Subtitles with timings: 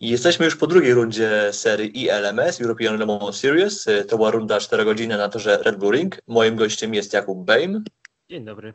[0.00, 3.86] Jesteśmy już po drugiej rundzie serii ILMS, European Le Mans Series.
[4.08, 6.18] To była runda 4 godziny na torze Red Bull Ring.
[6.26, 7.84] Moim gościem jest Jakub Bejm.
[8.30, 8.74] Dzień dobry.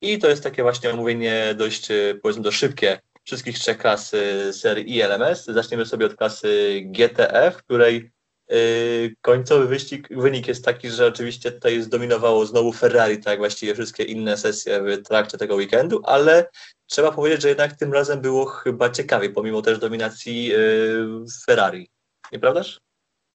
[0.00, 1.88] I to jest takie właśnie omówienie dość,
[2.22, 4.12] powiedzmy, to szybkie wszystkich trzech klas
[4.52, 5.44] serii ILMS.
[5.44, 8.10] Zaczniemy sobie od klasy GTF, w której
[8.48, 13.74] yy, końcowy wyścig, wynik jest taki, że oczywiście tutaj zdominowało znowu Ferrari, tak jak właściwie
[13.74, 16.48] wszystkie inne sesje w trakcie tego weekendu, ale
[16.86, 21.88] trzeba powiedzieć, że jednak tym razem było chyba ciekawiej, pomimo też dominacji yy, Ferrari.
[22.32, 22.80] Nieprawdaż?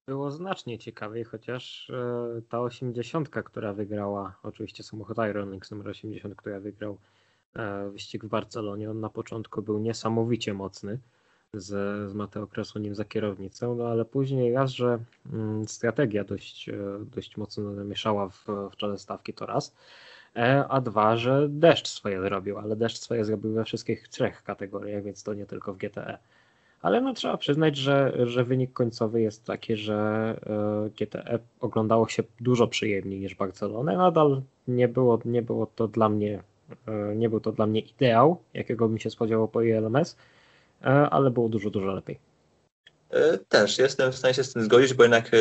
[0.08, 1.92] Było znacznie ciekawiej, chociaż
[2.36, 6.98] yy, ta 80, która wygrała, oczywiście samochód Ironix numer 80, która wygrał
[7.56, 11.00] yy, wyścig w Barcelonie, on na początku był niesamowicie mocny
[11.54, 11.68] z,
[12.12, 15.00] z Mateo Kresonim za kierownicą, no ale później raz, że
[15.34, 19.76] mm, strategia dość, dość mocno namieszała w, w czele stawki to raz,
[20.70, 25.24] a dwa, że deszcz swoje zrobił, ale deszcz swoje zrobił we wszystkich trzech kategoriach, więc
[25.24, 26.18] to nie tylko w GTE.
[26.82, 30.36] Ale no trzeba przyznać, że, że wynik końcowy jest taki, że
[31.00, 33.98] GTE oglądało się dużo przyjemniej niż Barcelonę.
[33.98, 36.44] Nadal nie było, nie było to dla mnie,
[37.16, 40.18] nie był to dla mnie ideał, jakiego bym się spodziewał po ILMS,
[41.12, 42.20] ale było dużo, dużo lepiej.
[43.50, 45.32] Też jestem w stanie się z tym zgodzić, bo jednak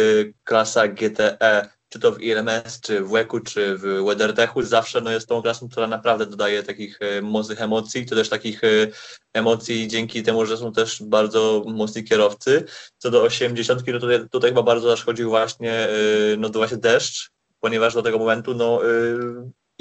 [0.45, 5.29] klasa GTE czy to w ILMS, czy w WEC-u, czy w WeatherTechu, zawsze no, jest
[5.29, 8.69] tą klasą, która naprawdę dodaje takich e, mocnych emocji, to też takich e,
[9.33, 12.65] emocji dzięki temu, że są też bardzo mocni kierowcy.
[12.99, 15.91] Co do 80, no tutaj, tutaj chyba bardzo zaszkodził właśnie, e,
[16.39, 17.31] no właśnie deszcz,
[17.61, 18.81] ponieważ do tego momentu no,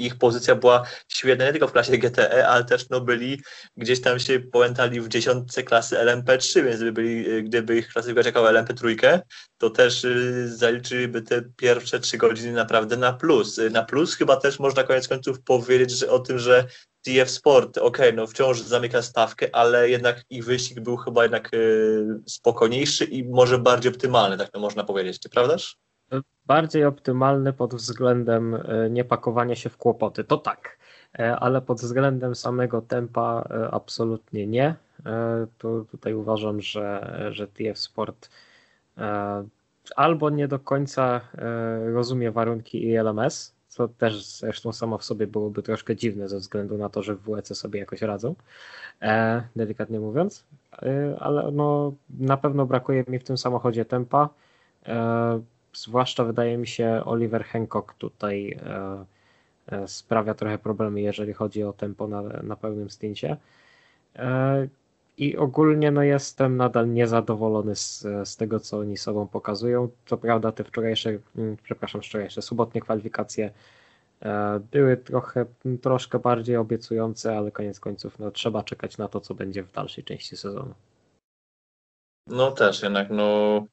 [0.06, 3.42] ich pozycja była świetna nie tylko w klasie GTE, ale też no, byli
[3.76, 8.44] gdzieś tam się połętali w dziesiątce klasy LMP3, więc gdyby, byli, gdyby ich klasyfikować jako
[8.44, 9.18] LMP3,
[9.58, 13.60] to też y, zaliczyliby te pierwsze trzy godziny naprawdę na plus.
[13.70, 16.66] Na plus chyba też można koniec końców powiedzieć że o tym, że
[17.02, 21.50] TF Sport, ok, no wciąż zamyka stawkę, ale jednak ich wyścig był chyba jednak
[22.26, 25.76] spokojniejszy i może bardziej optymalny, tak to można powiedzieć, prawdaż?
[26.50, 30.24] Bardziej optymalny pod względem e, niepakowania się w kłopoty.
[30.24, 30.78] To tak,
[31.18, 34.74] e, ale pod względem samego tempa e, absolutnie nie.
[35.58, 38.30] Tu, tutaj uważam, że, że TF Sport
[39.96, 41.20] albo nie do końca
[41.94, 46.88] rozumie warunki ILMS, co też zresztą samo w sobie byłoby troszkę dziwne ze względu na
[46.88, 48.34] to, że w WEC sobie jakoś radzą,
[49.56, 50.44] delikatnie mówiąc,
[51.18, 54.28] ale no, na pewno brakuje mi w tym samochodzie tempa
[55.72, 59.04] zwłaszcza wydaje mi się Oliver Hancock tutaj e,
[59.66, 63.36] e, sprawia trochę problemy, jeżeli chodzi o tempo na, na pełnym zdjęcie.
[64.16, 64.68] E,
[65.18, 69.88] I ogólnie no, jestem nadal niezadowolony z, z tego, co oni sobą pokazują.
[70.06, 73.50] Co prawda te wczorajsze, mm, przepraszam, wczorajsze, sobotnie kwalifikacje
[74.72, 75.46] były trochę,
[75.82, 80.04] troszkę bardziej obiecujące, ale koniec końców no, trzeba czekać na to, co będzie w dalszej
[80.04, 80.74] części sezonu.
[82.26, 83.66] No też jednak, no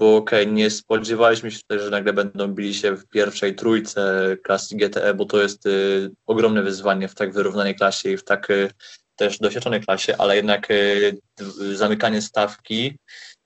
[0.00, 4.36] bo okej, okay, nie spodziewaliśmy się też, że nagle będą bili się w pierwszej trójce
[4.42, 8.50] klasy GTE, bo to jest y, ogromne wyzwanie w tak wyrównanej klasie i w tak
[8.50, 8.70] y,
[9.16, 11.18] też doświadczonej klasie, ale jednak y,
[11.74, 12.98] zamykanie stawki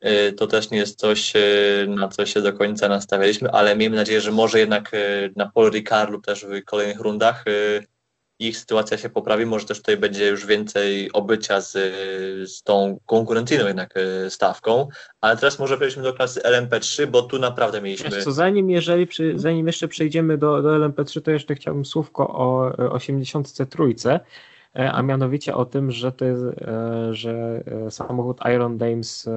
[0.07, 3.97] y, to też nie jest coś, y, na co się do końca nastawialiśmy, ale miejmy
[3.97, 7.45] nadzieję, że może jednak y, na Paul Ricardo też w kolejnych rundach
[8.39, 11.73] ich sytuacja się poprawi, może też tutaj będzie już więcej obycia z,
[12.51, 14.89] z tą konkurencyjną jednak e, stawką,
[15.21, 18.11] ale teraz może przejdźmy do klasy LMP3, bo tu naprawdę mieliśmy...
[18.11, 22.29] Wiesz co, zanim, jeżeli przy, zanim jeszcze przejdziemy do, do LMP3, to jeszcze chciałbym słówko
[22.29, 24.21] o 83,
[24.77, 29.29] e, a mianowicie o tym, że, to jest, e, że samochód Iron Dames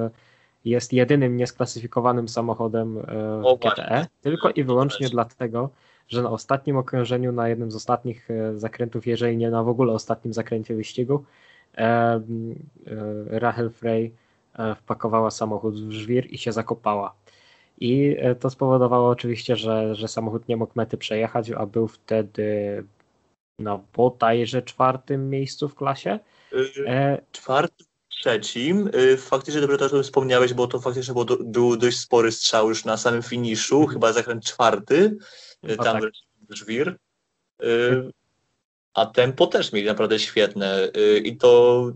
[0.64, 2.98] jest jedynym niesklasyfikowanym samochodem
[3.60, 5.70] GTE, tylko i wyłącznie dlatego,
[6.08, 9.92] że na ostatnim okrążeniu, na jednym z ostatnich e, zakrętów, jeżeli nie na w ogóle
[9.92, 11.24] ostatnim zakręcie wyścigu,
[11.76, 12.20] e, e,
[13.26, 14.12] Rachel Frey
[14.76, 17.14] wpakowała samochód w żwir i się zakopała.
[17.80, 22.84] I to spowodowało oczywiście, że, że samochód nie mógł mety przejechać, a był wtedy
[23.58, 26.18] na bodajże czwartym miejscu w klasie.
[27.32, 28.90] Czwartym, trzecim.
[29.18, 32.84] Faktycznie dobrze to o tym wspomniałeś, bo to faktycznie był, był dość spory strzał już
[32.84, 33.92] na samym finiszu, mhm.
[33.92, 35.16] chyba zakręt czwarty.
[35.64, 36.10] Y, tam tak.
[36.50, 36.96] żwir.
[37.62, 38.12] Y,
[38.94, 41.92] a tempo też mieli naprawdę świetne y, i to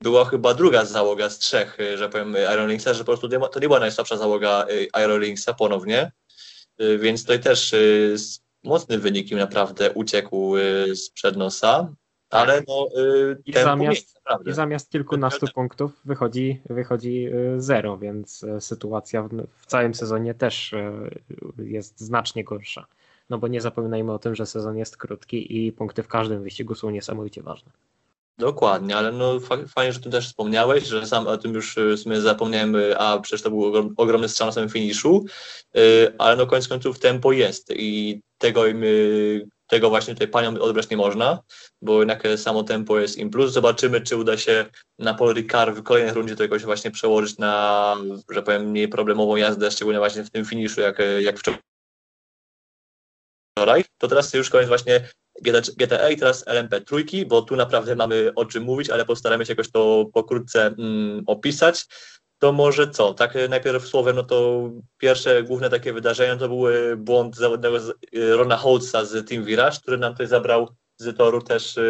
[0.00, 3.68] była chyba druga załoga z trzech, że powiem, Iron Linksa, że po prostu to nie
[3.68, 4.66] była najsłabsza załoga
[5.04, 6.12] Iron Linksa ponownie,
[6.98, 7.70] więc tutaj też
[8.14, 10.56] z mocnym wynikiem naprawdę uciekł
[10.92, 11.94] z przednosa,
[12.30, 12.88] ale no
[13.46, 20.34] I zamiast, i zamiast kilkunastu punktów wychodzi, wychodzi zero, więc sytuacja w, w całym sezonie
[20.34, 20.74] też
[21.58, 22.86] jest znacznie gorsza.
[23.30, 26.74] No bo nie zapominajmy o tym, że sezon jest krótki i punkty w każdym wyścigu
[26.74, 27.72] są niesamowicie ważne.
[28.38, 32.20] Dokładnie, ale no fajnie, że tu też wspomniałeś, że sam o tym już w sumie
[32.20, 35.24] zapomniałem, a przecież to był ogromny strzał na samym finiszu,
[36.18, 38.64] ale no koniec końców tempo jest i tego
[39.66, 41.42] tego właśnie tutaj paniom odebrać nie można,
[41.82, 43.52] bo jednak samo tempo jest im plus.
[43.52, 44.66] Zobaczymy, czy uda się
[44.98, 47.96] na Paul Ricard w kolejnej rundzie to jakoś właśnie przełożyć na,
[48.30, 51.36] że powiem, mniej problemową jazdę, szczególnie właśnie w tym finiszu, jak, jak
[53.54, 53.84] wczoraj.
[53.98, 55.08] To teraz już koniec właśnie
[55.76, 59.52] GTA i teraz LMP trójki, bo tu naprawdę mamy o czym mówić, ale postaramy się
[59.52, 61.86] jakoś to pokrótce mm, opisać
[62.38, 63.14] to może co?
[63.14, 66.64] Tak e, najpierw słowem, no to pierwsze główne takie wydarzenia to był
[66.96, 71.78] błąd zawodnego e, Rona Holtza z Team Virage, który nam tutaj zabrał z toru też
[71.78, 71.82] e,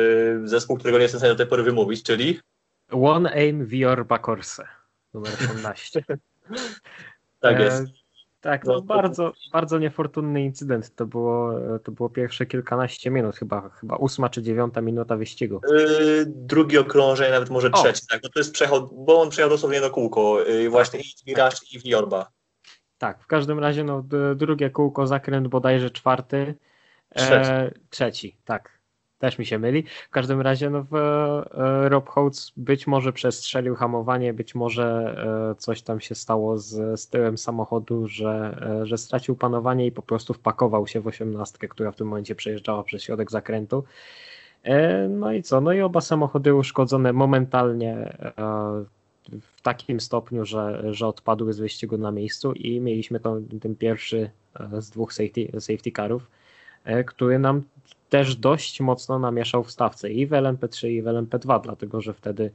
[0.44, 2.40] zespół, którego nie jestem w stanie do tej pory wymówić, czyli?
[2.90, 4.68] One Aim Vior Bakorse,
[5.14, 6.04] numer 18.
[7.40, 7.82] tak jest.
[8.40, 10.94] Tak, no, no bardzo, bardzo niefortunny incydent.
[10.94, 11.52] To było,
[11.84, 15.60] to było pierwsze kilkanaście minut, chyba, chyba ósma czy dziewiąta minuta wyścigu.
[15.70, 17.82] Yy, drugie okrążenie, nawet może o.
[17.82, 18.22] trzecie, tak.
[18.22, 20.40] No to jest przechod, bo on przejechał dosłownie do kółko.
[20.40, 22.30] Yy, właśnie i Miraż i Wiorba.
[22.98, 24.04] Tak, w każdym razie no,
[24.36, 26.54] drugie kółko, zakręt bodajże czwarty.
[27.14, 27.50] Trzeci.
[27.50, 28.75] E, trzeci, tak
[29.26, 29.84] też mi się myli.
[30.08, 34.86] W każdym razie no, e, Rob Holtz być może przestrzelił hamowanie, być może
[35.50, 39.92] e, coś tam się stało z, z tyłem samochodu, że, e, że stracił panowanie i
[39.92, 43.84] po prostu wpakował się w osiemnastkę, która w tym momencie przejeżdżała przez środek zakrętu.
[45.08, 45.60] No i co?
[45.60, 48.16] No i oba samochody uszkodzone momentalnie
[49.40, 54.30] w takim stopniu, że, że odpadły z wyścigu na miejscu i mieliśmy to, ten pierwszy
[54.78, 56.30] z dwóch safety, safety carów,
[57.06, 57.62] który nam
[58.08, 62.50] też dość mocno namieszał w stawce i w LMP3 i w LMP2, dlatego że wtedy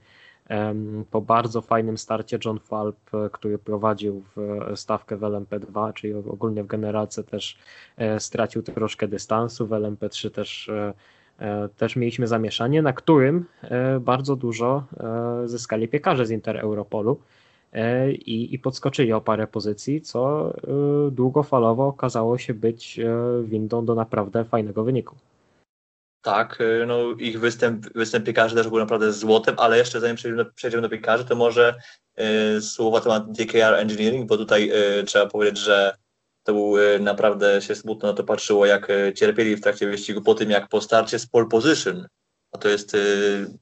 [1.11, 2.97] po bardzo fajnym starcie John Falp,
[3.31, 7.57] który prowadził w stawkę w LMP2, czyli ogólnie w generalce też
[7.97, 10.93] e, stracił troszkę dystansu, w LMP3 też, e,
[11.39, 13.45] e, też mieliśmy zamieszanie, na którym
[14.01, 14.83] bardzo dużo
[15.45, 17.19] zyskali piekarze z Inter Europolu
[18.11, 20.53] i, i podskoczyli o parę pozycji, co
[21.11, 22.99] długofalowo okazało się być
[23.43, 25.15] windą do naprawdę fajnego wyniku.
[26.21, 30.15] Tak, y, no ich występ, występ piekarzy też był naprawdę złotem, ale jeszcze zanim
[30.55, 31.75] przejdziemy do, piekarzy, to może
[32.57, 35.95] y, słowa na temat DKR Engineering, bo tutaj y, trzeba powiedzieć, że
[36.43, 40.49] to był naprawdę się smutno na to patrzyło, jak cierpieli w trakcie wyścigu po tym,
[40.49, 42.07] jak po starcie z pole position,
[42.51, 42.97] a to jest,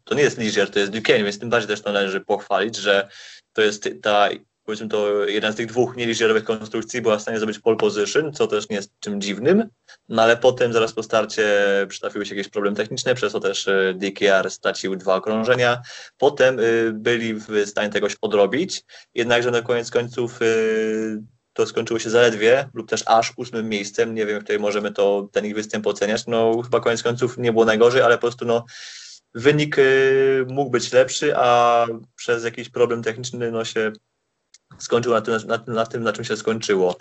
[0.04, 3.10] to nie jest Ligier, to jest Duquesne, więc tym bardziej też to należy pochwalić, że
[3.54, 4.30] to jest ta
[4.70, 8.48] powiedzmy to jeden z tych dwóch nieliżerowych konstrukcji była w stanie zrobić pole position, co
[8.48, 9.70] też nie jest czym dziwnym,
[10.10, 11.46] no ale potem zaraz po starcie
[11.88, 15.82] przytrafiły się jakieś problemy techniczne, przez to też e, DKR stracił dwa okrążenia.
[16.18, 16.64] Potem e,
[16.94, 18.84] byli w stanie tegoś odrobić,
[19.14, 20.46] jednakże na koniec końców e,
[21.54, 24.16] to skończyło się zaledwie lub też aż ósmym miejscem.
[24.16, 26.28] Nie wiem, jak tutaj możemy to, ten ich występ oceniać.
[26.28, 28.66] No chyba koniec końców nie było najgorzej, ale po prostu no
[29.34, 29.78] wynik
[30.48, 33.92] mógł być lepszy, a przez jakiś problem techniczny no się
[34.80, 36.96] skończyło na tym, na, na tym, na czym się skończyło.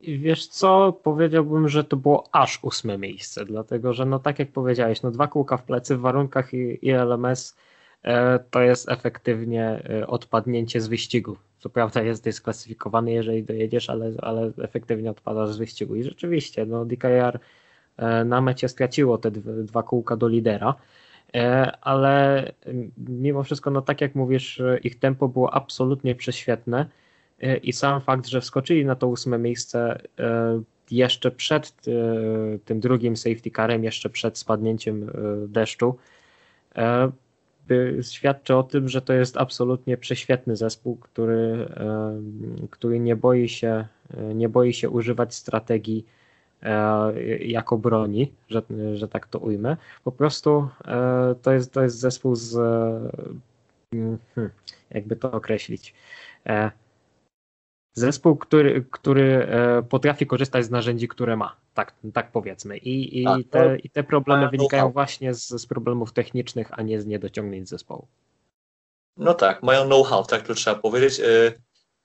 [0.00, 5.02] Wiesz co, powiedziałbym, że to było aż ósme miejsce, dlatego że no tak jak powiedziałeś,
[5.02, 7.56] no dwa kółka w plecy w warunkach ILMS
[8.02, 11.36] e, to jest efektywnie e, odpadnięcie z wyścigu.
[11.58, 15.96] Co prawda jest dysklasyfikowany, jeżeli dojedziesz, ale, ale efektywnie odpadasz z wyścigu.
[15.96, 17.38] I rzeczywiście, no DKR
[17.96, 20.74] e, na mecie straciło te dwa kółka do lidera,
[21.80, 22.52] ale
[23.08, 26.86] mimo wszystko, no tak jak mówisz, ich tempo było absolutnie prześwietne
[27.40, 31.74] e, i sam fakt, że wskoczyli na to ósme miejsce e, jeszcze przed
[32.64, 35.10] tym drugim safety carem, jeszcze przed spadnięciem
[35.48, 35.96] deszczu,
[38.02, 41.68] świadczy o tym, że to jest absolutnie prześwietny zespół, który,
[42.70, 43.86] który nie boi się,
[44.34, 46.25] nie boi się używać strategii E,
[47.40, 48.62] jako broni, że,
[48.94, 49.76] że tak to ujmę.
[50.04, 52.54] Po prostu e, to jest, to jest zespół z
[53.94, 54.18] hmm,
[54.90, 55.94] jakby to określić.
[56.46, 56.70] E,
[57.94, 59.48] zespół, który, który
[59.88, 61.56] potrafi korzystać z narzędzi, które ma.
[61.74, 62.78] Tak, tak powiedzmy.
[62.78, 67.00] I, i, tak, te, i te problemy wynikają właśnie z, z problemów technicznych, a nie
[67.00, 68.06] z niedociągnięć zespołu.
[69.16, 71.20] No tak, mają know-how, tak to trzeba powiedzieć.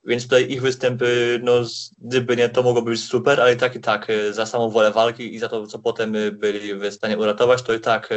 [0.06, 1.62] Więc tutaj ich występy, no
[1.98, 4.92] gdyby nie, to mogłoby być super, ale i tak i tak e, za samą wolę
[4.92, 8.16] walki i za to, co potem e, byli w stanie uratować, to i tak e,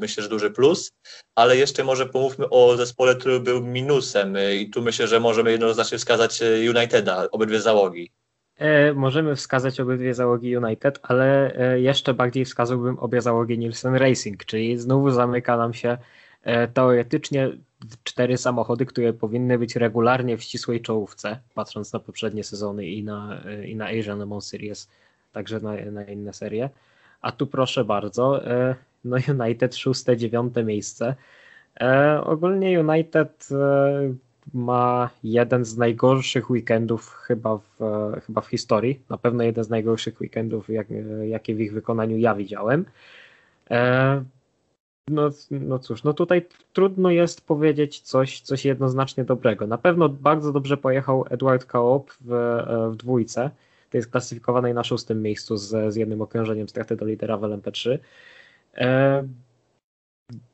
[0.00, 0.92] myślę, że duży plus.
[1.34, 5.98] Ale jeszcze może pomówmy o zespole, który był minusem i tu myślę, że możemy jednoznacznie
[5.98, 6.40] wskazać
[6.76, 8.10] Uniteda, obydwie załogi.
[8.94, 15.10] możemy wskazać obydwie załogi United, ale jeszcze bardziej wskazałbym obie załogi Nielsen Racing, czyli znowu
[15.10, 15.98] zamyka nam się
[16.74, 17.50] teoretycznie
[18.04, 23.40] cztery samochody, które powinny być regularnie w ścisłej czołówce, patrząc na poprzednie sezony i na,
[23.66, 24.88] i na Asian Mans Series,
[25.32, 26.70] także na, na inne serie.
[27.20, 28.74] A tu proszę bardzo, e,
[29.04, 31.14] no United szóste, dziewiąte miejsce.
[31.80, 34.14] E, ogólnie United e,
[34.54, 39.00] ma jeden z najgorszych weekendów chyba w, e, chyba w historii.
[39.10, 40.86] Na pewno jeden z najgorszych weekendów, jak,
[41.28, 42.84] jakie w ich wykonaniu ja widziałem.
[45.10, 49.66] No, no cóż, no tutaj trudno jest powiedzieć coś, coś jednoznacznie dobrego.
[49.66, 53.50] Na pewno bardzo dobrze pojechał Edward Kaop w, e, w dwójce,
[53.90, 57.98] tej jest klasyfikowanej na szóstym miejscu z, z jednym okrążeniem straty do lidera w LMP3.
[58.74, 59.28] E,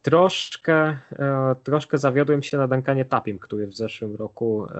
[0.03, 4.71] troszkę, e, troszkę zawiodłem się na Duncanie Tapim, który w zeszłym roku e,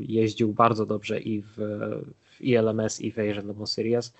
[0.00, 1.56] jeździł bardzo dobrze i w,
[2.24, 4.14] w ILMS i w Asian Series,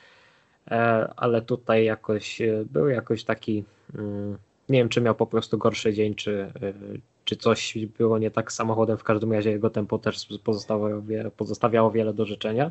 [0.71, 0.75] e,
[1.16, 4.38] ale tutaj jakoś e, był jakoś taki mm,
[4.73, 8.52] nie wiem, czy miał po prostu gorszy dzień, czy, y, czy coś było nie tak
[8.52, 8.99] z samochodem.
[8.99, 11.02] W każdym razie jego tempo też pozostawiało,
[11.37, 12.71] pozostawiało wiele do życzenia.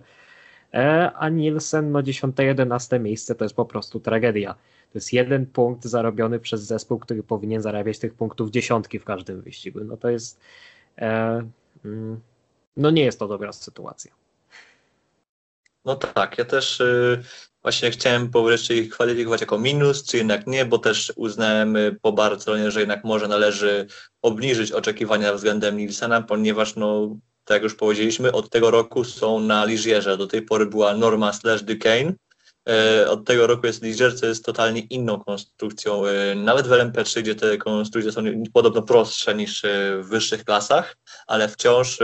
[0.74, 4.54] E, a Nielsen, no 10-11 miejsce to jest po prostu tragedia.
[4.54, 9.42] To jest jeden punkt zarobiony przez zespół, który powinien zarabiać tych punktów dziesiątki w każdym
[9.42, 9.80] wyścigu.
[9.84, 10.40] No to jest.
[10.98, 11.42] E,
[11.86, 12.20] mm,
[12.78, 14.12] no nie jest to dobra sytuacja.
[15.86, 17.24] No tak, ja też y,
[17.62, 22.12] właśnie chciałem powreszcie ich kwalifikować jako minus, czy jednak nie, bo też uznałem y, po
[22.12, 23.88] Barcelonie, że jednak może należy
[24.22, 29.66] obniżyć oczekiwania względem Nilsena, ponieważ no, tak jak już powiedzieliśmy, od tego roku są na
[29.66, 30.18] Ligierze.
[30.18, 32.14] Do tej pory była Norma slash Duquesne,
[33.08, 36.06] od tego roku jest Ligier, co jest totalnie inną konstrukcją.
[36.06, 40.98] E, nawet w LMP3, gdzie te konstrukcje są podobno prostsze niż e, w wyższych klasach,
[41.28, 42.00] ale wciąż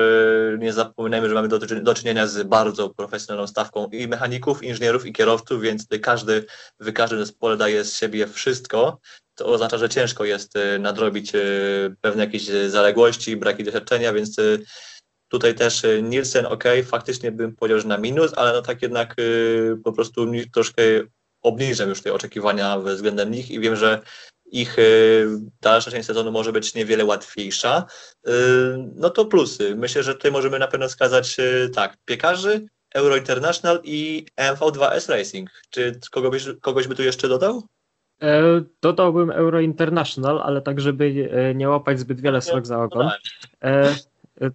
[0.60, 1.48] nie zapominajmy, że mamy
[1.82, 6.46] do, czynienia z bardzo profesjonalną stawką i mechaników, inżynierów, i kierowców, więc każdy
[6.80, 9.00] w każdym zespole daje z siebie wszystko.
[9.36, 11.32] To oznacza, że ciężko jest nadrobić
[12.02, 14.36] pewne jakieś zaległości, braki doświadczenia, więc
[15.28, 19.16] Tutaj też y, Nielsen, ok, faktycznie bym powiedział, że na minus, ale no tak jednak
[19.20, 20.82] y, po prostu troszkę
[21.42, 24.02] obniżam już te oczekiwania względem nich i wiem, że
[24.52, 25.28] ich y,
[25.62, 27.86] dalsza część sezonu może być niewiele łatwiejsza.
[28.96, 29.76] No to plusy.
[29.76, 31.38] Myślę, że tutaj możemy na pewno wskazać
[31.74, 35.50] tak, piekarzy, Euro International i MV2S Racing.
[35.70, 37.64] Czy kogoś, kogoś by tu jeszcze dodał?
[38.22, 43.10] E, dodałbym Euro International, ale tak, żeby e, nie łapać zbyt wiele srok za ogon.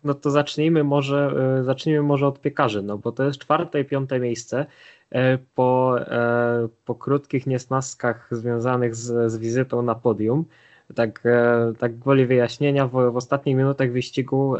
[0.04, 3.84] No to zacznijmy może, e, zacznijmy może od piekarzy, no bo to jest czwarte i
[3.84, 4.66] piąte miejsce.
[5.10, 10.44] E, po, e, po krótkich niesnaskach związanych z, z wizytą na podium,
[10.94, 11.22] tak,
[11.78, 14.54] tak gwoli wyjaśnienia, w, w ostatnich minutach wyścigu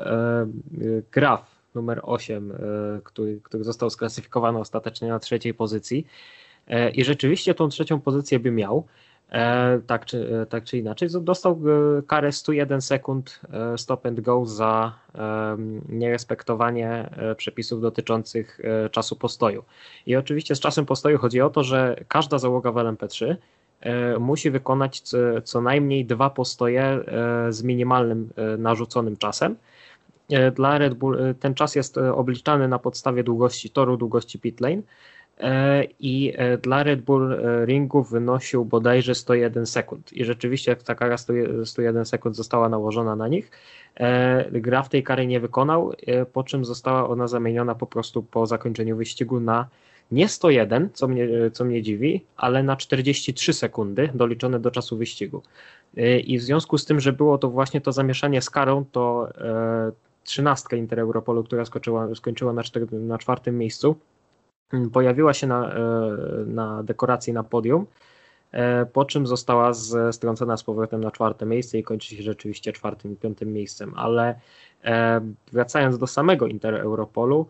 [1.13, 2.53] Graf numer 8,
[3.05, 6.07] który, który został sklasyfikowany ostatecznie na trzeciej pozycji
[6.95, 8.87] i rzeczywiście tą trzecią pozycję by miał,
[9.87, 11.09] tak, czy, e, tak czy inaczej.
[11.21, 13.41] Dostał e, karę 101 sekund
[13.77, 14.93] stop and go za
[15.89, 18.61] nierespektowanie przepisów dotyczących
[18.91, 19.65] czasu postoju.
[20.07, 23.37] I oczywiście z czasem postoju chodzi o to, że każda załoga w LMP3
[24.19, 25.03] musi wykonać
[25.45, 27.01] co najmniej dwa postoje
[27.49, 29.57] z minimalnym narzuconym czasem.
[30.55, 35.22] Dla Red Bull ten czas jest obliczany na podstawie długości toru, długości pit lane E,
[36.01, 40.13] i e, dla Red Bull e, ringu wynosił bodajże 101 sekund.
[40.13, 41.17] I rzeczywiście ta kara
[41.65, 43.51] 101 sekund została nałożona na nich.
[44.53, 45.93] Graf tej kary nie wykonał,
[46.33, 49.69] po czym została ona zamieniona po prostu po zakończeniu wyścigu na
[50.13, 55.43] nie 101, co mnie, co mnie dziwi, ale na 43 sekundy doliczone do czasu wyścigu.
[56.25, 59.29] I w związku z tym, że było to właśnie to zamieszanie z karą, to
[60.25, 63.97] trzynastka Inter Europolu, która skoczyła, skończyła na, czter, na czwartym miejscu,
[64.93, 65.81] pojawiła się na, e,
[66.47, 67.87] na dekoracji na podium,
[68.53, 69.73] e, po czym została
[70.13, 73.93] strącona z powrotem na czwarte miejsce i kończy się rzeczywiście czwartym i piątym miejscem.
[73.97, 74.35] Ale
[74.85, 75.21] e,
[75.53, 77.47] wracając do samego Inter Europolu,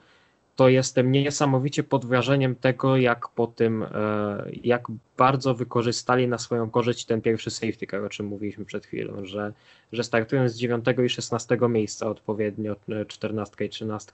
[0.57, 3.85] to jestem niesamowicie pod wrażeniem tego, jak po tym,
[4.65, 4.87] jak
[5.17, 9.53] bardzo wykorzystali na swoją korzyść ten pierwszy safety car, o czym mówiliśmy przed chwilą, że,
[9.93, 12.77] że startując z 9 i 16 miejsca odpowiednio,
[13.09, 14.13] 14 i 13,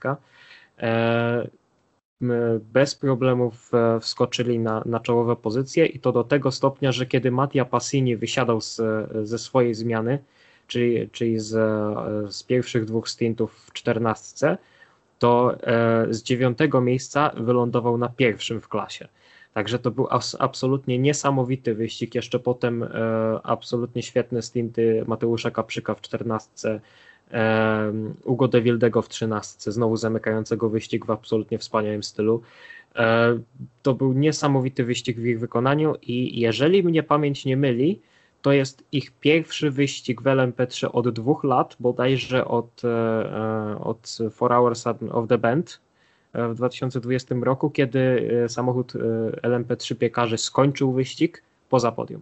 [2.73, 7.31] bez problemów e, wskoczyli na, na czołowe pozycje i to do tego stopnia, że kiedy
[7.31, 8.81] Mattia Passini wysiadał z,
[9.23, 10.19] ze swojej zmiany,
[10.67, 11.51] czyli, czyli z,
[12.33, 14.57] z pierwszych dwóch stintów w czternastce,
[15.19, 19.07] to e, z dziewiątego miejsca wylądował na pierwszym w klasie.
[19.53, 20.07] Także to był
[20.39, 22.15] absolutnie niesamowity wyścig.
[22.15, 22.89] Jeszcze potem e,
[23.43, 26.79] absolutnie świetne stinty Mateusza Kaprzyka w czternastce
[28.23, 32.41] Ugo de Wildego w trzynastce, znowu zamykającego wyścig w absolutnie wspaniałym stylu.
[32.95, 33.39] E,
[33.81, 38.01] to był niesamowity wyścig w ich wykonaniu i jeżeli mnie pamięć nie myli,
[38.41, 44.17] to jest ich pierwszy wyścig w LMP3 od dwóch lat, bodajże od, e, e, od
[44.31, 45.81] Four Hours of the Band
[46.33, 48.93] w 2020 roku, kiedy samochód
[49.43, 52.21] LMP3 piekarzy skończył wyścig poza podium.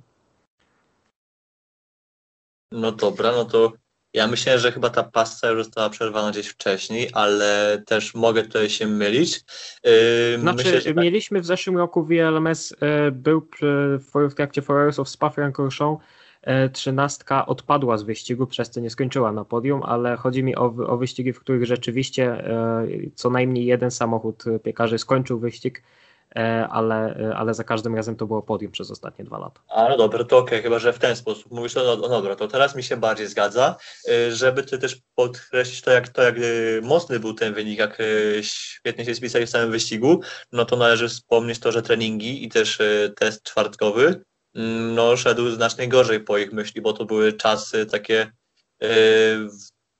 [2.71, 3.73] No dobra, no to
[4.13, 8.69] Ja myślę, że chyba ta pasta już została przerwana gdzieś wcześniej, ale też mogę tutaj
[8.69, 9.41] się mylić.
[9.83, 11.03] Yy, znaczy, myślę, tak...
[11.03, 15.97] mieliśmy w zeszłym roku VLMS, yy, był przy, w trakcie Forest of Spa-Francorchamps
[16.47, 20.65] yy, trzynastka odpadła z wyścigu, przez co nie skończyła na podium, ale chodzi mi o,
[20.87, 22.43] o wyścigi, w których rzeczywiście
[22.89, 26.06] yy, co najmniej jeden samochód piekarzy skończył wyścig E,
[26.69, 29.61] ale, e, ale za każdym razem to było podium przez ostatnie dwa lata.
[29.69, 32.35] A no dobra, to okej, okay, chyba że w ten sposób mówisz, no, no dobra,
[32.35, 33.75] to teraz mi się bardziej zgadza,
[34.09, 36.35] e, żeby ty też podkreślić to, jak, to, jak
[36.81, 37.97] mocny był ten wynik, jak
[38.41, 42.79] świetnie się spisali w samym wyścigu, no to należy wspomnieć to, że treningi i też
[43.15, 44.21] test czwartkowy
[44.55, 48.31] mm, no, szedł znacznie gorzej po ich myśli, bo to były czasy takie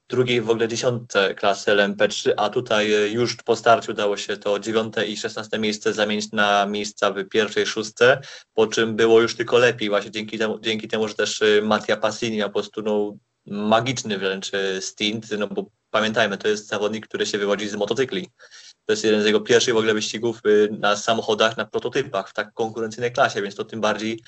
[0.10, 4.60] drugiej w ogóle dziesiątce klasy LMP3, a tutaj e, już po starciu udało się to
[4.60, 8.22] dziewiąte i szesnaste miejsce zamienić na miejsca w pierwszej szóstce,
[8.54, 11.98] po czym było już tylko lepiej właśnie dzięki temu, dzięki temu że też e, Mattia
[11.98, 17.26] Passini po prostu no, magiczny wręcz e, stint, no bo pamiętajmy, to jest zawodnik, który
[17.26, 18.30] się wywodzi z motocykli.
[18.86, 20.42] To jest jeden z jego pierwszych w ogóle wyścigów
[20.80, 24.20] na samochodach, na prototypach w tak konkurencyjnej klasie, więc to tym bardziej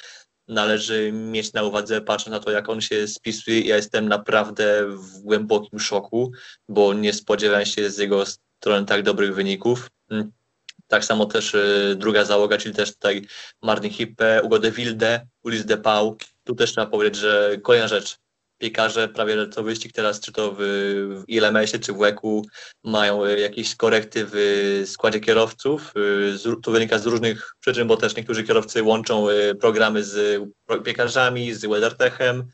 [0.50, 3.62] należy mieć na uwadze, patrząc na to, jak on się spisuje.
[3.62, 6.32] Ja jestem naprawdę w głębokim szoku,
[6.70, 8.24] bo nie spodziewałem się z jego
[8.60, 9.90] strony tak dobrych wyników.
[10.10, 10.32] Mm.
[10.88, 13.28] Tak samo też y, druga załoga, czyli też tutaj
[13.62, 16.18] Martin Hippe, Ugo de Wilde, Ulis de Pau.
[16.44, 18.18] Tu też trzeba powiedzieć, że kolejna rzecz,
[18.60, 22.46] piekarze prawie co wyścig teraz, czy to w, w ILMS-ie, czy w WEC-u,
[22.84, 25.94] mają e, jakieś korekty w składzie kierowców.
[26.46, 30.44] E, to wynika z różnych przyczyn, bo też niektórzy kierowcy łączą e, programy z
[30.84, 32.48] piekarzami, z WeatherTechem,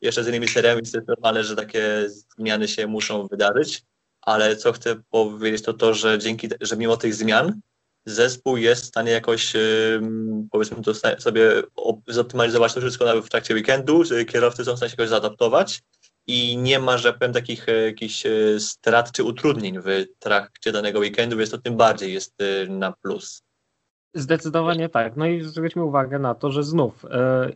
[0.00, 2.06] jeszcze z innymi seriami, więc jest normalne, że takie
[2.38, 3.82] zmiany się muszą wydarzyć.
[4.20, 7.60] Ale co chcę powiedzieć, to to, że dzięki, że mimo tych zmian
[8.06, 9.52] zespół jest w stanie jakoś,
[10.50, 11.62] powiedzmy to sobie
[12.08, 15.82] zoptymalizować to wszystko w trakcie weekendu, kierowcy są w stanie się jakoś zaadaptować
[16.26, 20.98] i nie ma, że powiem, takich e, jakichś e, strat czy utrudnień w trakcie danego
[20.98, 23.42] weekendu, więc to tym bardziej jest e, na plus.
[24.14, 25.16] Zdecydowanie tak.
[25.16, 27.06] No i zwróćmy uwagę na to, że znów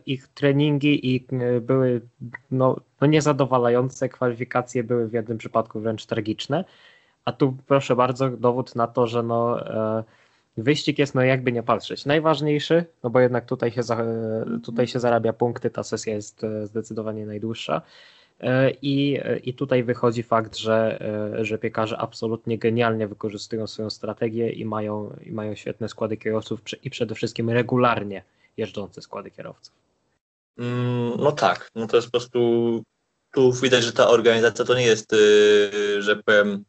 [0.05, 1.27] ich treningi i
[1.61, 2.01] były
[2.51, 6.65] no, no niezadowalające, kwalifikacje były w jednym przypadku wręcz tragiczne,
[7.25, 10.03] a tu proszę bardzo dowód na to, że no e,
[10.57, 14.05] Wyścig jest, no jakby nie patrzeć, najważniejszy, no bo jednak tutaj się, za,
[14.63, 17.81] tutaj się zarabia punkty, ta sesja jest e, zdecydowanie najdłuższa.
[18.39, 21.01] E, I, I tutaj wychodzi fakt, że,
[21.39, 26.61] e, że piekarze absolutnie genialnie wykorzystują swoją strategię i mają, i mają świetne składy kierowców
[26.83, 28.23] i przede wszystkim regularnie
[28.57, 29.73] jeżdżące składy kierowców.
[30.57, 32.39] Mm, no tak, no to jest po prostu
[33.33, 36.63] tu widać, że ta organizacja to nie jest, y, że powiem,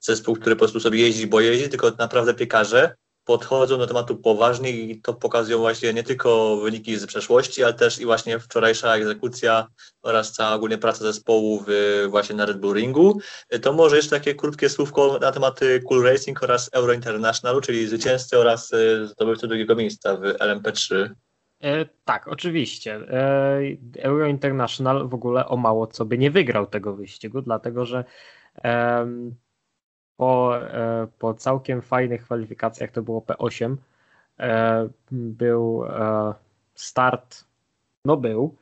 [0.00, 4.70] zespół, który po prostu sobie jeździ, bo jeździ, tylko naprawdę piekarze podchodzą do tematu poważnie
[4.70, 9.66] i to pokazują właśnie nie tylko wyniki z przeszłości, ale też i właśnie wczorajsza egzekucja
[10.02, 13.20] oraz cała ogólnie praca zespołu w, właśnie na Red Bull Ringu.
[13.62, 18.38] To może jeszcze takie krótkie słówko na temat Cool Racing oraz Euro Internationalu, czyli zwycięzcy
[18.38, 21.08] oraz e, zdobywcy drugiego miejsca w LMP3.
[21.60, 22.94] E, tak, oczywiście.
[22.94, 23.60] E,
[23.98, 28.04] Euro International w ogóle o mało co by nie wygrał tego wyścigu, dlatego że
[30.16, 33.76] po, e, po całkiem fajnych kwalifikacjach, to było P8,
[34.38, 36.34] e, był e,
[36.74, 37.44] start,
[38.04, 38.56] no był,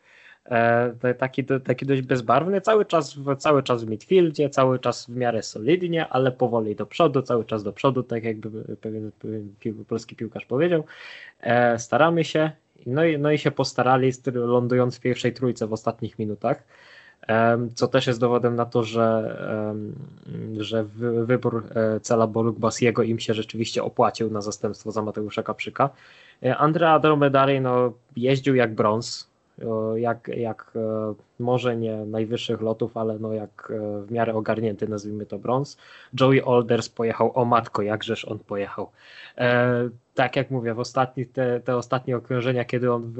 [1.19, 6.09] taki, taki dość bezbarwny, cały czas, cały czas w midfieldzie, cały czas w miarę solidnie,
[6.09, 9.11] ale powoli do przodu, cały czas do przodu, tak jakby pewien,
[9.89, 10.85] polski piłkarz powiedział.
[11.79, 12.51] Staramy się,
[12.87, 16.65] no i, no i się postarali, lądując w pierwszej trójce w ostatnich minutach
[17.75, 19.39] co też jest dowodem na to, że,
[20.59, 20.85] że
[21.25, 25.91] wybór e, cela Basiego im się rzeczywiście opłacił na zastępstwo za Mateusza Kaprzyka.
[26.43, 29.32] E, Andrea Dromedary no, jeździł jak brąz,
[29.97, 33.73] jak, jak e, może nie najwyższych lotów, ale no jak
[34.07, 35.77] w miarę ogarnięty, nazwijmy to brąz.
[36.21, 38.91] Joey Alders pojechał, o matko, jakżeż on pojechał.
[39.39, 43.15] E, tak jak mówię, w ostatnich, te, te ostatnie okrążenia, kiedy on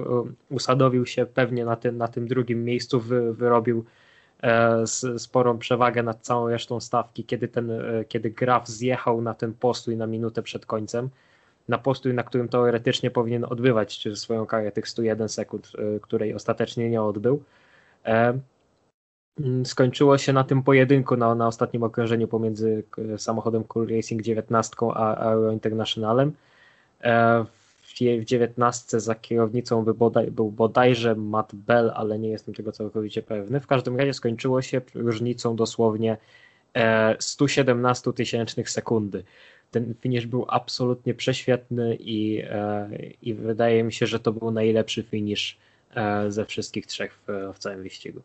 [0.51, 3.85] usadowił się pewnie na tym, na tym drugim miejscu, wy, wyrobił
[4.43, 4.87] e,
[5.19, 9.97] sporą przewagę nad całą resztą stawki, kiedy ten, e, kiedy Graf zjechał na ten postój
[9.97, 11.11] na minutę przed końcem,
[11.69, 16.91] na postój, na którym teoretycznie powinien odbywać swoją karę tych 101 sekund, e, której ostatecznie
[16.91, 17.43] nie odbył.
[18.07, 18.39] E,
[19.39, 22.85] Mm, skończyło się na tym pojedynku na, na ostatnim okrążeniu pomiędzy
[23.17, 26.33] samochodem Cool Racing 19 a Euro Internationalem.
[27.01, 27.45] E,
[27.83, 27.95] w
[28.25, 33.61] 19 za kierownicą był, bodaj, był bodajże Matt Bell, ale nie jestem tego całkowicie pewny.
[33.61, 36.17] W każdym razie skończyło się różnicą dosłownie
[37.19, 39.25] 117 e, tysięcznych sekundy.
[39.73, 42.89] Ten finish był absolutnie prześwietny i, e,
[43.23, 45.57] i wydaje mi się, że to był najlepszy finish
[46.29, 48.23] ze wszystkich trzech w, w całym wyścigu.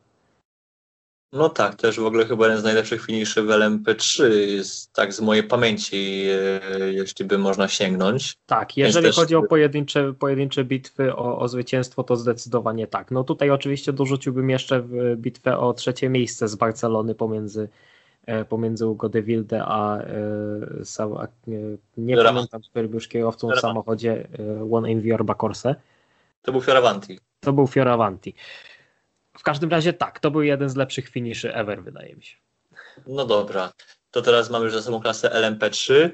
[1.34, 5.22] No tak, też w ogóle chyba jeden z najlepszych finiszy w LMP3 jest tak z
[5.22, 8.38] mojej pamięci, e, jeśli by można sięgnąć.
[8.46, 13.12] Tak, jeżeli chodzi o pojedyncze, pojedyncze bitwy o, o zwycięstwo, to zdecydowanie tak.
[13.12, 14.84] No tutaj oczywiście dorzuciłbym jeszcze
[15.16, 17.97] bitwę o trzecie miejsce z Barcelony pomiędzy E,
[18.50, 20.06] pomiędzy Ugo de Wilde a, e,
[21.00, 21.28] a
[21.98, 22.50] nie Fioravanti.
[22.52, 25.76] pamiętam, był kierowcą w samochodzie e, One in Viorba Corse.
[26.42, 27.20] To był Fioravanti.
[27.40, 28.34] To był Fioravanti.
[29.38, 32.38] W każdym razie tak, to był jeden z lepszych finiszy ever, wydaje mi się.
[33.08, 33.72] No dobra,
[34.12, 36.10] to teraz mamy już za sobą klasę LMP3,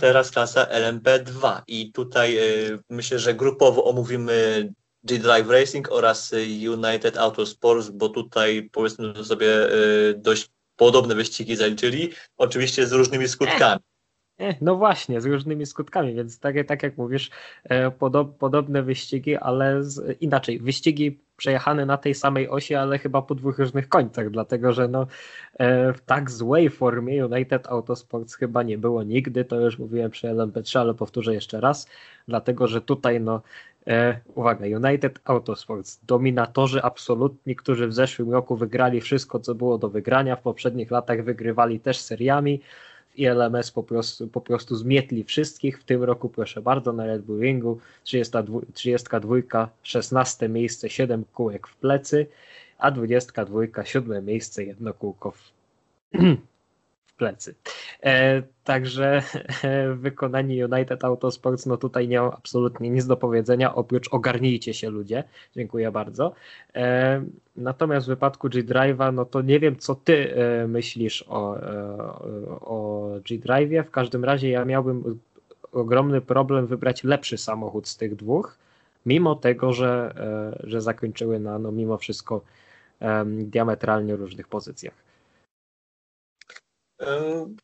[0.00, 2.38] teraz klasa LMP2 i tutaj
[2.90, 4.68] myślę, że grupowo omówimy
[5.04, 6.32] G-Drive Racing oraz
[6.72, 9.48] United Autosports, bo tutaj powiedzmy sobie
[10.16, 13.80] dość podobne wyścigi zaliczyli, oczywiście z różnymi skutkami.
[14.40, 17.30] E, no właśnie, z różnymi skutkami, więc tak, tak jak mówisz,
[17.64, 20.60] e, podob, podobne wyścigi, ale z, inaczej.
[20.60, 25.06] Wyścigi przejechane na tej samej osi, ale chyba po dwóch różnych końcach, dlatego że no,
[25.58, 30.28] e, w tak złej formie United Autosports chyba nie było nigdy, to już mówiłem przy
[30.28, 31.88] LMP3, ale powtórzę jeszcze raz,
[32.28, 33.42] dlatego że tutaj no,
[33.86, 39.88] E, uwaga, United Autosports, dominatorzy absolutni, którzy w zeszłym roku wygrali wszystko, co było do
[39.88, 42.60] wygrania, w poprzednich latach wygrywali też seriami,
[43.10, 47.22] w ILMS po prostu, po prostu zmietli wszystkich, w tym roku proszę bardzo na Red
[47.22, 52.26] Bull Ringu 32, 32 16 miejsce, 7 kółek w plecy,
[52.78, 55.52] a 22 7 miejsce, jedno kółko w
[57.16, 57.54] plecy.
[58.02, 59.22] E, także
[59.62, 64.90] e, wykonanie United Autosports, no tutaj nie mam absolutnie nic do powiedzenia, oprócz ogarnijcie się
[64.90, 65.24] ludzie.
[65.56, 66.32] Dziękuję bardzo.
[66.74, 67.24] E,
[67.56, 71.98] natomiast w wypadku G-Drive'a, no to nie wiem, co ty e, myślisz o, e,
[72.60, 73.84] o G-Drive'ie.
[73.84, 75.18] W każdym razie ja miałbym
[75.72, 78.58] ogromny problem wybrać lepszy samochód z tych dwóch,
[79.06, 80.14] mimo tego, że,
[80.62, 82.40] e, że zakończyły na no, mimo wszystko
[83.44, 84.94] diametralnie różnych pozycjach.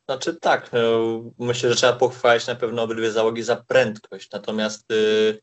[0.05, 0.79] Znaczy tak, no,
[1.39, 5.41] myślę, że trzeba pochwalić na pewno obydwie załogi za prędkość, natomiast y,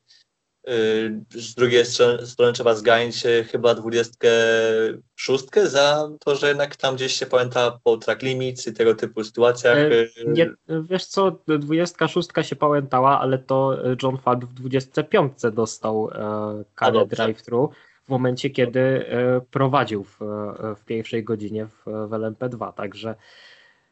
[1.30, 7.26] z drugiej strony, strony trzeba zganić chyba 26 za to, że jednak tam gdzieś się
[7.26, 9.76] pamięta po track limits i tego typu sytuacjach.
[9.76, 9.90] E,
[10.26, 10.50] nie,
[10.82, 17.68] wiesz co, 26 się pamiętała, ale to John Fad w 25 dostał e, karę drive-thru
[18.04, 20.18] w momencie, kiedy e, prowadził w,
[20.76, 23.14] w pierwszej godzinie w, w LMP2, także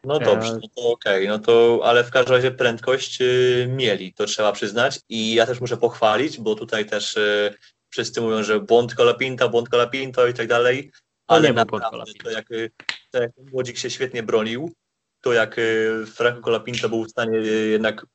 [0.06, 1.28] no dobrze, no to okej, okay.
[1.28, 5.60] no to, ale w każdym razie prędkość y, mieli, to trzeba przyznać i ja też
[5.60, 7.54] muszę pochwalić, bo tutaj też y,
[7.88, 10.90] wszyscy mówią, że błąd Kolapinta, błąd Kolapinto i tak dalej,
[11.26, 12.70] ale naprawdę to jak, y,
[13.10, 14.72] to jak Młodzik się świetnie bronił,
[15.20, 15.60] to jak
[16.06, 17.38] Franco Kolapinto był w stanie
[17.70, 18.06] jednak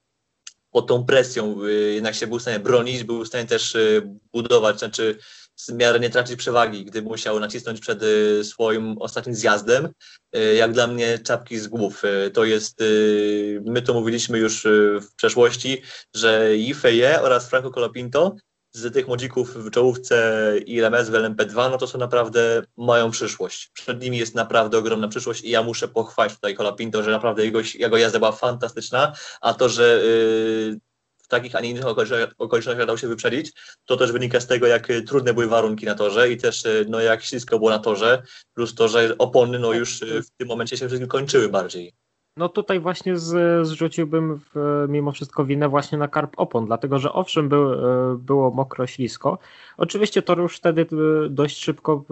[0.72, 3.78] pod tą presją jednak się był w stanie bronić, był w stanie też
[4.34, 5.18] budować, znaczy
[5.70, 9.90] w miarę nie tracić przewagi, gdy musiał nacisnąć przed y, swoim ostatnim zjazdem.
[10.36, 12.04] Y, jak dla mnie czapki z głów.
[12.06, 12.84] Y, to jest,
[13.66, 14.68] my to mówiliśmy już
[15.02, 15.82] w przeszłości,
[16.16, 18.36] że Ifeje oraz Franco Colapinto
[18.74, 23.70] z tych młodzików w czołówce ILMS w LMP2, no to są naprawdę, mają przyszłość.
[23.74, 27.60] Przed nimi jest naprawdę ogromna przyszłość i ja muszę pochwalić tutaj Colapinto, że naprawdę jego,
[27.74, 30.02] jego jazda była fantastyczna, a to, że
[31.32, 31.86] takich, a nie innych
[32.38, 33.52] okolicznościach dał się wyprzedzić,
[33.86, 36.86] to też wynika z tego, jak e, trudne były warunki na torze i też e,
[36.90, 40.48] no, jak ślisko było na torze, plus to, że opony no, już e, w tym
[40.48, 41.94] momencie się wszystkim kończyły bardziej.
[42.38, 47.14] No tutaj właśnie z, zrzuciłbym w, mimo wszystko winę właśnie na karp opon, dlatego że
[47.14, 47.70] owszem był,
[48.18, 49.38] było mokro, ślisko.
[49.78, 50.88] Oczywiście tor już wtedy
[51.30, 52.04] dość szybko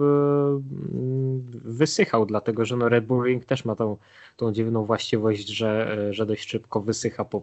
[1.64, 3.96] wysychał, dlatego że no Red Bull Ring też ma tą,
[4.36, 7.42] tą dziwną właściwość, że, że dość szybko wysycha po,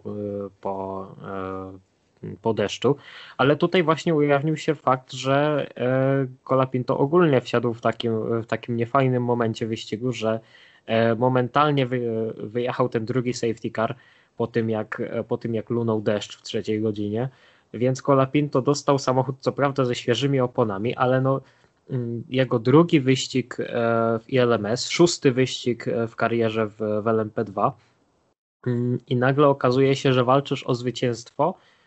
[0.60, 1.06] po,
[2.42, 2.96] po deszczu,
[3.36, 5.66] ale tutaj właśnie ujawnił się fakt, że
[6.44, 10.40] Colapinto ogólnie wsiadł w takim, w takim niefajnym momencie wyścigu, że E,
[11.16, 12.00] momentalnie wy,
[12.36, 13.96] wyjechał ten drugi safety car
[14.36, 17.28] po tym, jak, po tym jak lunął deszcz w trzeciej godzinie,
[17.74, 21.40] więc Colapinto dostał samochód co prawda ze świeżymi oponami, ale no
[21.90, 23.64] mm, jego drugi wyścig e,
[24.18, 27.72] w ILMS, szósty wyścig e, w karierze w, w LMP2
[28.66, 31.77] mm, i nagle okazuje się, że walczysz o zwycięstwo E,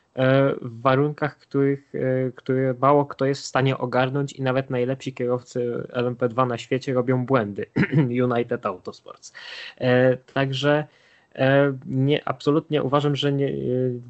[0.62, 5.84] w warunkach, których, e, które mało kto jest w stanie ogarnąć i nawet najlepsi kierowcy
[5.90, 7.66] LMP2 na świecie robią błędy.
[8.28, 9.34] United Autosports.
[9.78, 10.88] E, także
[11.86, 13.54] nie, absolutnie uważam, że nie,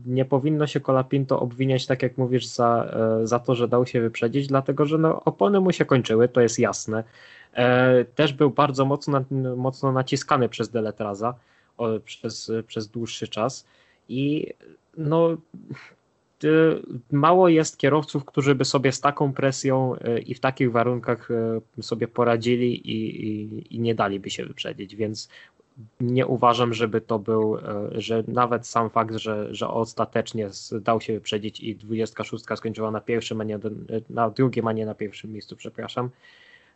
[0.05, 4.47] nie powinno się Colapinto obwiniać, tak jak mówisz, za, za to, że dał się wyprzedzić,
[4.47, 7.03] dlatego że no, opony mu się kończyły, to jest jasne.
[8.15, 9.23] Też był bardzo mocno,
[9.57, 11.33] mocno naciskany przez Deletraza
[12.05, 13.65] przez, przez dłuższy czas
[14.11, 14.53] i
[14.97, 15.37] no
[17.11, 19.95] mało jest kierowców, którzy by sobie z taką presją
[20.25, 21.29] i w takich warunkach
[21.81, 25.29] sobie poradzili i, i, i nie daliby się wyprzedzić, więc
[25.99, 27.57] nie uważam, żeby to był,
[27.91, 33.41] że nawet sam fakt, że, że ostatecznie dał się wyprzedzić i 26 skończyła na pierwszym,
[33.41, 33.59] a nie
[34.09, 36.09] na drugim, a nie na pierwszym miejscu, przepraszam,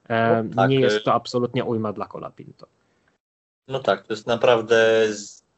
[0.10, 0.70] no, tak.
[0.70, 2.68] nie jest to absolutnie ujma dla Colapinto.
[3.68, 5.08] No tak, to jest naprawdę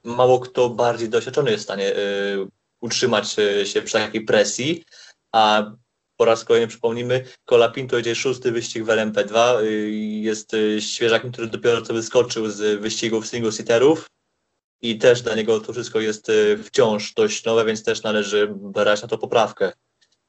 [0.03, 2.47] mało kto bardziej doświadczony jest w stanie y,
[2.81, 4.83] utrzymać y, się przy takiej presji,
[5.31, 5.71] a
[6.17, 11.81] po raz kolejny przypomnimy, Colapinto jedzie szósty wyścig w LMP2, y, jest świeżakiem, który dopiero
[11.81, 14.10] co wyskoczył z wyścigów single-seaterów
[14.81, 16.31] i też dla niego to wszystko jest
[16.63, 19.71] wciąż dość nowe, więc też należy brać na to poprawkę.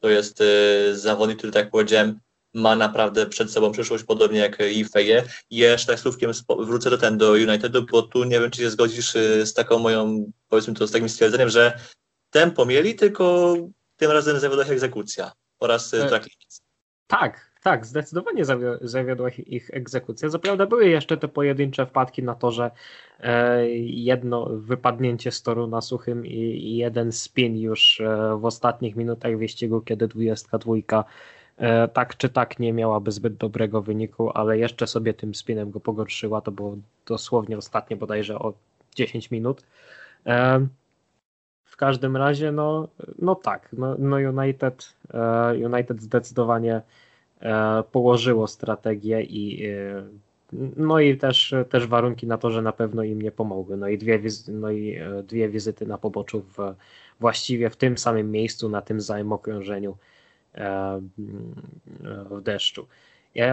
[0.00, 0.42] To jest
[0.92, 2.20] zawodnik, który, tak jak powiedziałem,
[2.58, 5.24] ma naprawdę przed sobą przyszłość, podobnie jak i Feje.
[5.50, 8.70] I jeszcze tak słówkiem wrócę do ten, do Unitedu, bo tu nie wiem, czy się
[8.70, 11.78] zgodzisz y, z taką moją, powiedzmy to, z takim stwierdzeniem, że
[12.30, 13.54] tempo mieli, tylko
[13.96, 16.26] tym razem zawiodła ich egzekucja oraz e, track
[17.06, 18.44] Tak, tak, zdecydowanie
[18.80, 20.28] zawiodła ich egzekucja.
[20.28, 22.70] Zaprawdę były jeszcze te pojedyncze wpadki na to, że
[23.20, 29.38] e, jedno wypadnięcie z toru na suchym i jeden spin już e, w ostatnich minutach
[29.38, 31.04] wyścigu, kiedy 22 E,
[31.92, 36.40] tak czy tak nie miałaby zbyt dobrego wyniku, ale jeszcze sobie tym spinem go pogorszyła.
[36.40, 38.54] To było dosłownie ostatnie bodajże o
[38.94, 39.62] 10 minut.
[40.26, 40.66] E,
[41.64, 46.82] w każdym razie, no, no tak, no, no United, e, United zdecydowanie
[47.92, 49.68] położyło strategię i
[50.76, 53.76] no i też, też warunki na to, że na pewno im nie pomogły.
[53.76, 56.74] No i dwie, no i dwie wizyty na poboczu w,
[57.20, 60.17] właściwie w tym samym miejscu, na tym samym okrążeniu E,
[62.30, 62.86] w deszczu.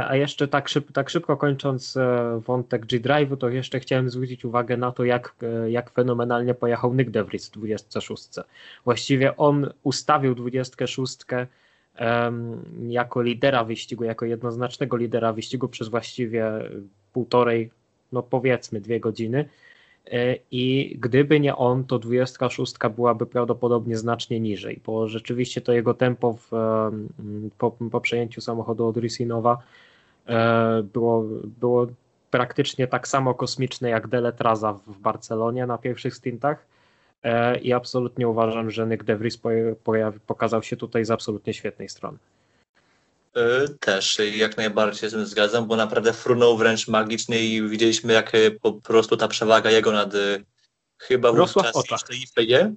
[0.07, 4.77] A jeszcze tak, szyb, tak szybko kończąc e, wątek G-Drive'u, to jeszcze chciałem zwrócić uwagę
[4.77, 8.29] na to, jak, e, jak fenomenalnie pojechał Nick DeVries w 26.
[8.85, 11.17] Właściwie on ustawił 26
[12.87, 16.45] jako lidera wyścigu, jako jednoznacznego lidera wyścigu przez właściwie
[17.13, 17.71] półtorej,
[18.11, 19.45] no powiedzmy dwie godziny
[20.51, 26.33] i gdyby nie on, to 26 byłaby prawdopodobnie znacznie niżej, bo rzeczywiście to jego tempo
[26.33, 26.51] w,
[27.57, 29.57] po, po przejęciu samochodu od Rysinowa
[30.27, 31.23] e, było,
[31.59, 31.87] było
[32.31, 36.65] praktycznie tak samo kosmiczne jak Deletraza w Barcelonie na pierwszych stintach
[37.23, 39.39] e, i absolutnie uważam, że Nick DeVries
[40.27, 42.17] pokazał się tutaj z absolutnie świetnej strony.
[43.35, 48.13] E, też jak najbardziej się z tym zgadzam, bo naprawdę frunął wręcz magicznie i widzieliśmy
[48.13, 50.17] jak e, po prostu ta przewaga jego nad e,
[50.97, 51.99] chyba Rosła wówczas w oczach.
[52.23, 52.75] Ifeje.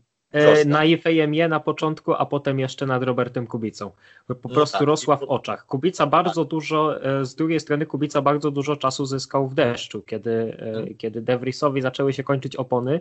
[0.66, 3.90] Na Ifejem na początku, a potem jeszcze nad Robertem Kubicą.
[4.26, 4.86] Po no prostu tak.
[4.86, 5.66] rosła w oczach.
[5.66, 6.50] Kubica bardzo tak.
[6.50, 10.94] dużo, z drugiej strony Kubica bardzo dużo czasu zyskał w deszczu, kiedy, hmm.
[10.96, 13.00] kiedy De Vriesowi zaczęły się kończyć opony,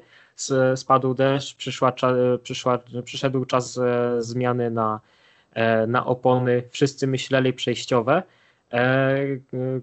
[0.75, 1.93] spadł deszcz, przyszła,
[2.43, 3.79] przyszła, przyszedł czas
[4.19, 5.16] zmiany na, E,
[5.87, 8.23] na opony wszyscy myśleli przejściowe.
[8.73, 9.17] E,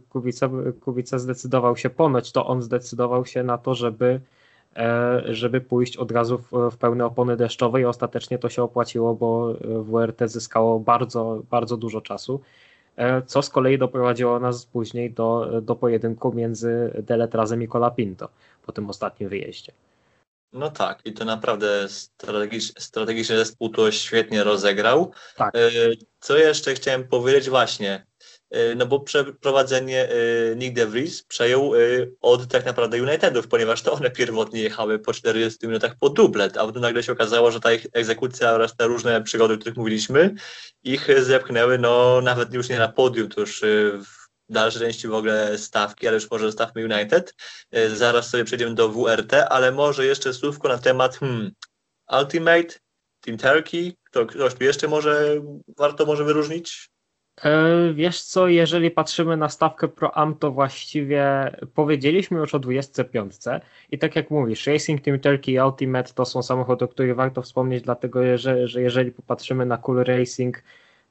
[0.09, 4.21] Kubica, Kubica zdecydował się, ponoć to on zdecydował się na to, żeby,
[4.77, 9.15] e, żeby pójść od razu w, w pełne opony deszczowe i ostatecznie to się opłaciło,
[9.15, 12.41] bo WRT zyskało bardzo, bardzo dużo czasu,
[13.27, 18.29] co z kolei doprowadziło nas później do, do pojedynku między Deletrazem i Colapinto
[18.67, 19.73] po tym ostatnim wyjeździe.
[20.55, 25.13] No tak, i to naprawdę strategicz, strategiczny zespół to świetnie rozegrał.
[25.37, 25.57] Tak.
[25.57, 25.71] E,
[26.21, 28.07] co jeszcze chciałem powiedzieć właśnie,
[28.51, 31.73] e, no bo przeprowadzenie e, Nick DeVries przejął
[32.21, 36.67] od tak naprawdę Unitedów, ponieważ to one pierwotnie jechały po 40 minutach po dublet, a
[36.67, 40.35] potem nagle się okazało, że ta ich egzekucja oraz te różne przygody, o których mówiliśmy,
[40.85, 43.61] ich zepchnęły no nawet już nie na podium, to już
[44.05, 47.35] w dalsze części w ogóle stawki, ale już może zostawmy United.
[47.71, 51.51] E, zaraz sobie przejdziemy do WRT, ale może jeszcze słówko na temat hmm,
[52.21, 52.75] Ultimate,
[53.21, 55.41] Team Turkey, to ktoś tu jeszcze może
[55.79, 56.91] warto może wyróżnić?
[57.43, 63.35] E, wiesz co, jeżeli patrzymy na stawkę Pro Am, to właściwie powiedzieliśmy już o 25
[63.91, 67.43] i tak jak mówisz, Racing Team Turkey i Ultimate to są samochody, o których warto
[67.43, 70.63] wspomnieć, dlatego że, że jeżeli popatrzymy na Cool Racing,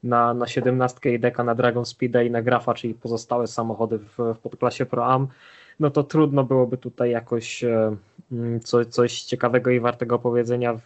[0.04, 4.18] na, na 17 i deka na Dragon Speed i na Grafa, czyli pozostałe samochody w,
[4.18, 5.28] w podklasie Pro Am,
[5.80, 7.96] no to trudno byłoby tutaj jakoś e,
[8.32, 10.80] mm, coś, coś ciekawego i wartego powiedzenia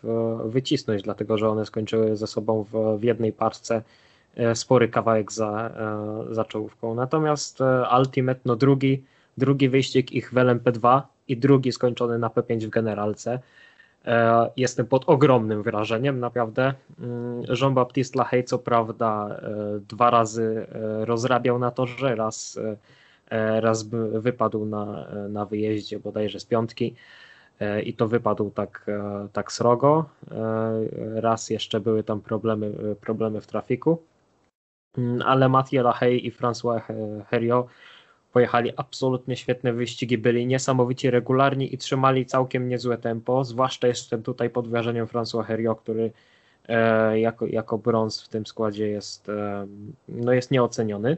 [0.46, 3.82] wycisnąć, dlatego że one skończyły ze sobą w, w jednej parce
[4.36, 5.72] e, spory kawałek za,
[6.30, 6.96] e, za czołówką.
[6.96, 7.60] Natomiast
[8.00, 9.04] Ultimate, no drugi,
[9.38, 13.40] drugi wyścig ich w LMP2 i drugi skończony na P5 w generalce.
[14.08, 16.74] E, jestem pod ogromnym wrażeniem, naprawdę.
[17.00, 22.60] Mm, Jean-Baptiste Lahey, co prawda, e, dwa razy e, rozrabiał na torze, raz,
[23.60, 26.96] raz wypadł na, na wyjeździe bodajże z piątki.
[27.84, 28.86] i to wypadł tak,
[29.34, 30.06] tak srogo.
[31.16, 34.04] Raz jeszcze były tam problemy, problemy w trafiku,
[34.98, 36.82] mm, ale Mathieu Lahey i François
[37.30, 37.68] Herriot
[38.38, 44.50] pojechali absolutnie świetne wyścigi, byli niesamowicie regularni i trzymali całkiem niezłe tempo, zwłaszcza jestem tutaj
[44.50, 46.12] pod wrażeniem François Herriot, który
[46.68, 49.68] e, jako, jako brąz w tym składzie jest, e,
[50.08, 51.18] no jest nieoceniony.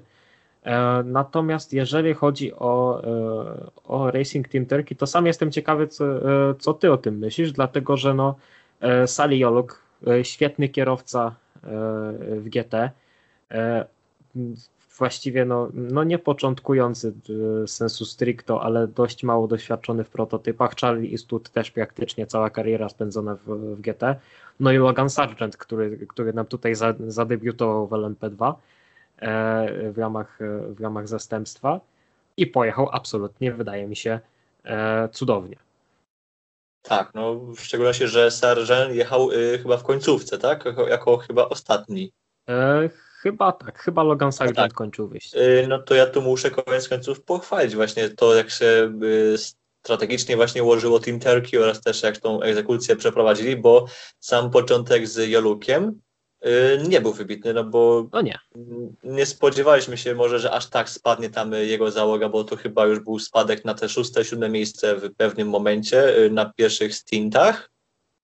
[0.63, 6.05] E, natomiast jeżeli chodzi o, e, o Racing Team Turkey, to sam jestem ciekawy, co,
[6.05, 8.35] e, co ty o tym myślisz, dlatego że no,
[8.81, 9.83] e, Sali Joluk,
[10.23, 11.35] świetny kierowca
[12.37, 12.91] w GT,
[14.99, 17.13] właściwie no, no nie początkujący
[17.67, 20.75] sensu stricto, ale dość mało doświadczony w prototypach.
[20.81, 24.15] Charlie Eastwood też praktycznie cała kariera spędzona w, w GT.
[24.59, 26.73] No i Logan Sargent, który, który nam tutaj
[27.07, 28.53] zadebiutował w LMP2
[29.19, 31.79] e, w, ramach, w ramach zastępstwa
[32.37, 34.19] i pojechał absolutnie, wydaje mi się,
[34.63, 35.55] e, cudownie.
[36.81, 40.65] Tak, no w szczególności, że Sargent jechał y, chyba w końcówce, tak?
[40.65, 42.11] Jako, jako chyba ostatni.
[42.49, 42.89] E,
[43.21, 44.73] Chyba tak, chyba Logan Sargent no tak.
[44.73, 45.61] kończył wyjście.
[45.61, 49.35] Y, no to ja tu muszę koniec końców pochwalić właśnie to, jak się y,
[49.83, 53.85] strategicznie właśnie ułożyło Team Turkey oraz też jak tą egzekucję przeprowadzili, bo
[54.19, 56.01] sam początek z Jolukiem
[56.45, 58.39] y, nie był wybitny, no bo no nie.
[59.03, 62.99] nie spodziewaliśmy się może, że aż tak spadnie tam jego załoga, bo to chyba już
[62.99, 67.71] był spadek na te szóste, siódme miejsce w pewnym momencie na pierwszych stintach.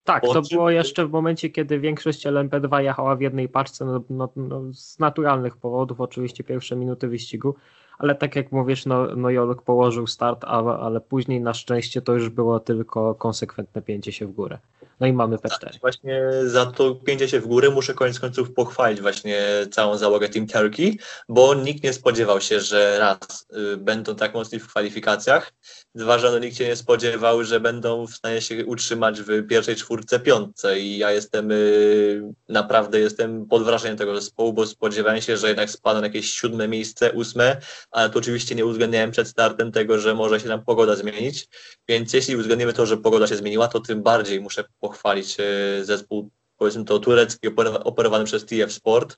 [0.05, 4.29] Tak, to było jeszcze w momencie, kiedy większość LMP2 jechała w jednej paczce, no, no,
[4.35, 7.55] no, z naturalnych powodów, oczywiście pierwsze minuty wyścigu,
[7.97, 12.13] ale tak jak mówisz, no, no Jolek położył start, ale, ale później na szczęście to
[12.13, 14.59] już było tylko konsekwentne pięcie się w górę.
[14.99, 15.59] No i mamy P4.
[15.59, 19.41] Tak, właśnie za to pięcie się w górę muszę koniec końców pochwalić właśnie
[19.71, 20.97] całą załogę Team Turkey,
[21.29, 25.53] bo nikt nie spodziewał się, że raz y, będą tak mocni w kwalifikacjach,
[25.95, 29.75] dwa, że no, nikt się nie spodziewał, że będą w stanie się utrzymać w pierwszej
[29.75, 30.79] czwórce, piątce.
[30.79, 35.69] I ja jestem y, naprawdę jestem pod wrażeniem tego zespołu, bo spodziewałem się, że jednak
[35.69, 37.57] spadną jakieś siódme miejsce, ósme,
[37.91, 41.47] ale to oczywiście nie uwzględniałem przed startem tego, że może się tam pogoda zmienić,
[41.87, 46.29] więc jeśli uwzględnimy to, że pogoda się zmieniła, to tym bardziej muszę pochwalić e, zespół,
[46.57, 47.47] powiedzmy to turecki,
[47.83, 49.17] operowany przez TF Sport,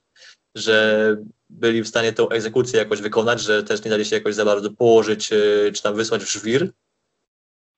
[0.57, 1.17] że
[1.49, 4.71] byli w stanie tą egzekucję jakoś wykonać, że też nie dali się jakoś za bardzo
[4.71, 6.71] położyć, e, czy tam wysłać w żwir.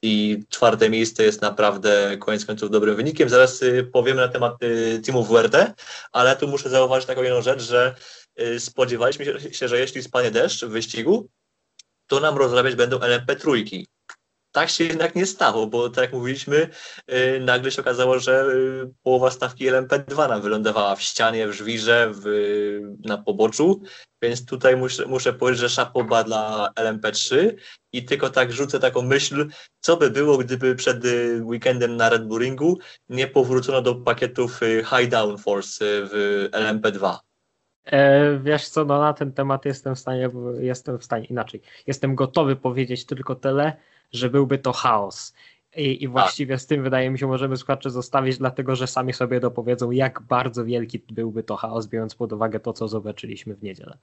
[0.02, 3.30] I czwarte miejsce jest naprawdę koniec końców dobrym wynikiem.
[3.30, 4.54] Zaraz e, powiemy na temat
[5.06, 5.56] Teamu WRT,
[6.12, 7.96] ale tu muszę zauważyć taką jedną rzecz, że
[8.60, 11.30] spodziewaliśmy się, że jeśli spadnie deszcz w wyścigu,
[12.08, 13.88] to nam rozrabiać będą LMP trójki
[14.52, 16.70] tak się jednak nie stało, bo tak jak mówiliśmy,
[17.08, 22.12] yy, nagle się okazało, że yy, połowa stawki LMP2 nam wylądowała w ścianie, w żwirze,
[22.14, 22.24] w,
[23.06, 23.82] na poboczu,
[24.22, 27.54] więc tutaj muszę, muszę powiedzieć, że szapoba dla LMP3
[27.94, 29.48] i tylko tak rzucę taką myśl,
[29.80, 32.78] co by było, gdyby przed y, weekendem na Red Bull Ringu
[33.10, 37.18] nie powrócono do pakietów y, High Downforce y, w LMP2.
[37.86, 41.62] E, wiesz co, no na ten temat jestem w stanie, jestem w stanie inaczej.
[41.88, 43.78] Jestem gotowy powiedzieć tylko tyle,
[44.12, 45.34] że byłby to chaos.
[45.76, 46.12] I, I, tak.
[46.12, 50.22] właściwie z tym wydaje mi się możemy słuchaczy zostawić, dlatego że sami sobie dopowiedzą, jak
[50.22, 53.98] bardzo wielki byłby to chaos, biorąc pod uwagę to, co zobaczyliśmy w niedzielę.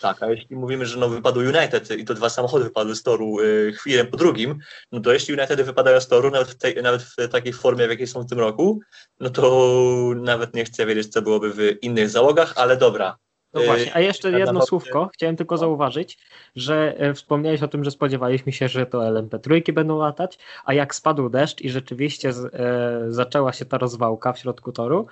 [0.00, 3.40] Tak, a jeśli mówimy, że no wypadł United i to dwa samochody wypadły z toru
[3.40, 4.58] y, chwilę po drugim,
[4.92, 7.90] no to jeśli United wypadają z toru, nawet w, tej, nawet w takiej formie, w
[7.90, 8.80] jakiej są w tym roku,
[9.20, 13.16] no to nawet nie chcę wiedzieć, co byłoby w innych załogach, ale dobra.
[13.54, 15.58] No właśnie, a jeszcze jedno słówko, chciałem tylko no.
[15.58, 16.18] zauważyć,
[16.56, 20.94] że e, wspomniałeś o tym, że spodziewaliśmy się, że to LMP3 będą latać, a jak
[20.94, 25.06] spadł deszcz i rzeczywiście z, e, zaczęła się ta rozwałka w środku toru,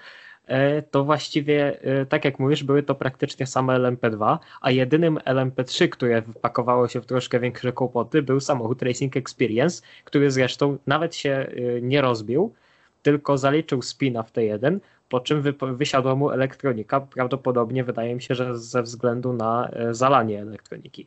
[0.46, 5.88] e, to właściwie, e, tak jak mówisz, były to praktycznie same LMP2, a jedynym LMP3,
[5.88, 11.30] które wpakowało się w troszkę większe kłopoty, był samochód Racing Experience, który zresztą nawet się
[11.30, 12.54] e, nie rozbił,
[13.02, 17.00] tylko zaliczył spina w T1, po czym wy, wysiadła mu elektronika.
[17.00, 21.06] Prawdopodobnie wydaje mi się, że ze względu na e, zalanie elektroniki.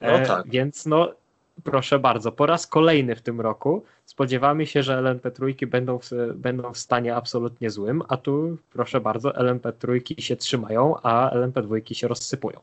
[0.00, 0.48] E, no tak.
[0.48, 1.14] Więc no,
[1.64, 6.72] proszę bardzo, po raz kolejny w tym roku spodziewamy się, że LMP3 będą w, będą
[6.72, 12.60] w stanie absolutnie złym, a tu proszę bardzo, LMP3 się trzymają, a LMP2 się rozsypują.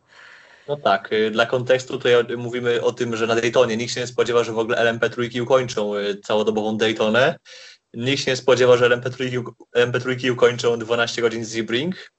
[0.67, 4.07] No tak, y, dla kontekstu tutaj mówimy o tym, że na Daytonie nikt się nie
[4.07, 7.35] spodziewa, że w ogóle LMP3 ukończą y, całodobową Daytonę
[7.93, 9.43] Nikt się nie spodziewał, że LMP3,
[9.75, 12.11] LMP3 ukończą 12 godzin z Sebring,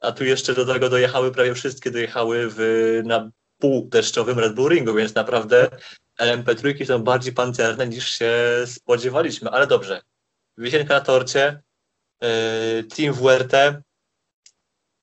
[0.00, 4.94] a tu jeszcze do tego dojechały prawie wszystkie, dojechały w, na półdeszczowym Red Bull Ringu,
[4.94, 5.68] więc naprawdę
[6.20, 8.32] LMP3 są bardziej pancerne niż się
[8.66, 10.00] spodziewaliśmy, ale dobrze.
[10.58, 11.62] Wisienka na torcie,
[12.22, 12.28] yy,
[12.84, 13.82] Team WRT,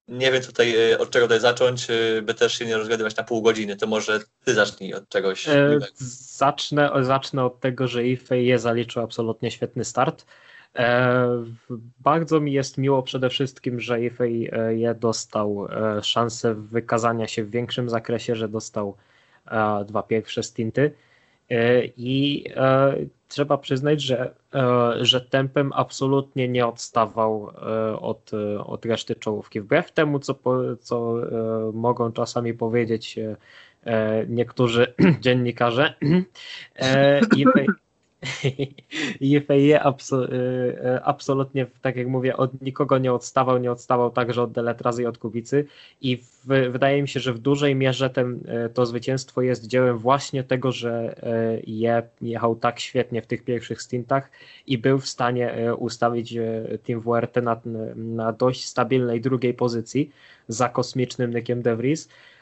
[0.07, 1.87] nie wiem tutaj od czego tutaj zacząć,
[2.23, 3.75] by też się nie rozgadywać na pół godziny.
[3.75, 5.47] To może ty zacznij od czegoś.
[5.47, 5.79] E,
[6.37, 10.25] zacznę, zacznę od tego, że je zaliczył absolutnie świetny start.
[10.75, 11.27] E,
[11.99, 17.49] bardzo mi jest miło przede wszystkim, że Ifej je dostał e, szansę wykazania się w
[17.49, 18.95] większym zakresie, że dostał
[19.45, 20.91] e, dwa pierwsze stinty.
[21.97, 22.43] I
[23.27, 24.33] trzeba przyznać, że,
[25.01, 27.51] że tempem absolutnie nie odstawał
[27.99, 28.31] od,
[28.65, 29.61] od reszty czołówki.
[29.61, 30.35] Wbrew temu, co,
[30.79, 31.15] co
[31.73, 33.19] mogą czasami powiedzieć
[34.27, 35.93] niektórzy dziennikarze,
[39.19, 44.41] IFAE abso, y, y, absolutnie, tak jak mówię, od nikogo nie odstawał, nie odstawał także
[44.41, 45.65] od Deletrazy i od Kubicy.
[46.01, 49.97] I w, wydaje mi się, że w dużej mierze ten, y, to zwycięstwo jest dziełem
[49.97, 51.15] właśnie tego, że
[51.67, 54.31] je jechał tak świetnie w tych pierwszych stintach
[54.67, 56.37] i był w stanie ustawić
[56.83, 57.61] Team WRT na,
[57.95, 60.11] na dość stabilnej drugiej pozycji
[60.47, 62.34] za kosmicznym Nykiem DeVries E,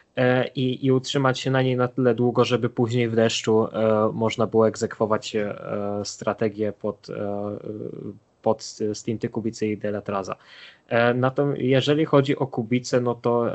[0.55, 4.47] i, i utrzymać się na niej na tyle długo, żeby później w deszczu e, można
[4.47, 5.55] było egzekwować e,
[6.03, 7.07] strategię pod,
[8.41, 10.35] pod stinty Kubicy i Deletraza.
[11.15, 13.45] Natomiast jeżeli chodzi o Kubicę, no to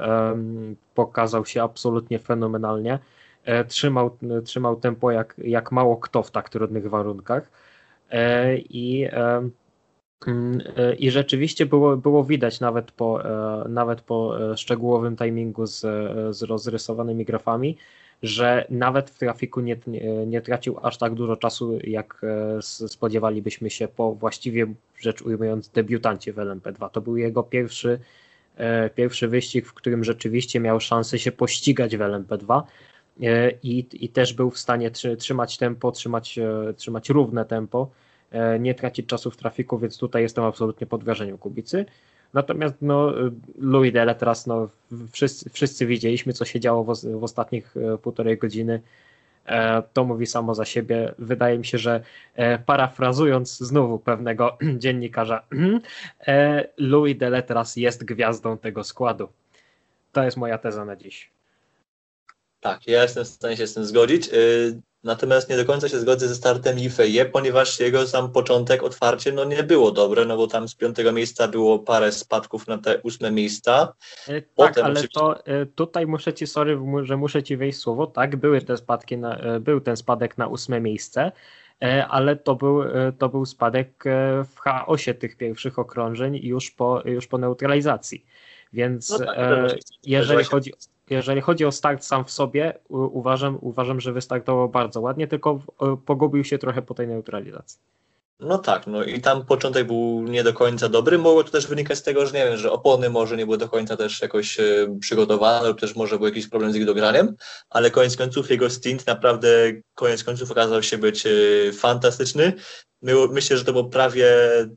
[0.94, 2.98] pokazał się absolutnie fenomenalnie.
[3.68, 7.50] Trzymał, trzymał tempo jak, jak mało kto w tak trudnych warunkach.
[8.58, 9.48] I e,
[10.98, 15.80] I rzeczywiście było, było widać nawet po, e, nawet po e, szczegółowym timingu z,
[16.36, 17.76] z rozrysowanymi grafami,
[18.22, 19.76] że nawet w trafiku nie,
[20.26, 22.20] nie tracił aż tak dużo czasu, jak
[22.60, 24.66] spodziewalibyśmy się po właściwie
[24.98, 26.90] rzecz ujmując debiutancie w LMP2.
[26.90, 27.98] To był jego pierwszy,
[28.94, 32.62] pierwszy wyścig, w którym rzeczywiście miał szansę się pościgać w LMP2
[33.62, 36.38] i, i też był w stanie trzymać tempo, trzymać,
[36.76, 38.07] trzymać równe tempo E,
[38.60, 41.86] nie tracić czasu w trafiku, więc tutaj jestem absolutnie pod wrażeniem Kubicy.
[42.34, 43.12] Natomiast no,
[43.58, 44.68] Louis Dele teraz no,
[45.12, 48.80] wszyscy, wszyscy widzieliśmy, co się działo w, w ostatnich e, półtorej godziny.
[49.46, 51.14] E, to mówi samo za siebie.
[51.18, 52.00] Wydaje mi się, że
[52.66, 55.42] parafrazując znowu pewnego dziennikarza,
[56.78, 59.28] Louis Dele teraz jest gwiazdą tego składu.
[60.12, 61.30] To jest moja teza na dziś.
[62.60, 64.30] Tak, ja jestem w stanie się z tym zgodzić.
[65.04, 69.44] Natomiast nie do końca się zgodzę ze startem Ifeje, ponieważ jego sam początek, otwarcie, no
[69.44, 73.30] nie było dobre, no bo tam z piątego miejsca było parę spadków na te ósme
[73.30, 73.92] miejsca.
[74.28, 75.20] E, Potem tak, ale oczywiście...
[75.20, 79.18] to e, tutaj muszę ci, sorry, że muszę ci wejść słowo, tak, były te spadki,
[79.18, 81.32] na, e, był ten spadek na ósme miejsce,
[82.08, 82.82] ale to był,
[83.18, 84.04] to był spadek
[84.54, 88.26] w chaosie tych pierwszych okrążeń już po, już po neutralizacji.
[88.72, 89.36] Więc no tak,
[90.02, 90.72] jeżeli chodzi
[91.10, 95.58] jeżeli chodzi o start sam w sobie, uważam, uważam, że wystartował bardzo ładnie, tylko
[96.06, 97.80] pogubił się trochę po tej neutralizacji.
[98.40, 101.18] No tak, no i tam początek był nie do końca dobry.
[101.18, 103.68] Mogło to też wynikać z tego, że nie wiem, że opony może nie były do
[103.68, 107.36] końca też jakoś e, przygotowane, lub też może był jakiś problem z ich dograniem,
[107.70, 109.48] ale koniec końców jego stint naprawdę
[109.94, 111.30] koniec końców okazał się być e,
[111.72, 112.52] fantastyczny.
[113.30, 114.28] Myślę, że to było prawie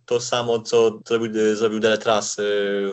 [0.05, 2.43] to samo, co zrobił, zrobił Deletras e,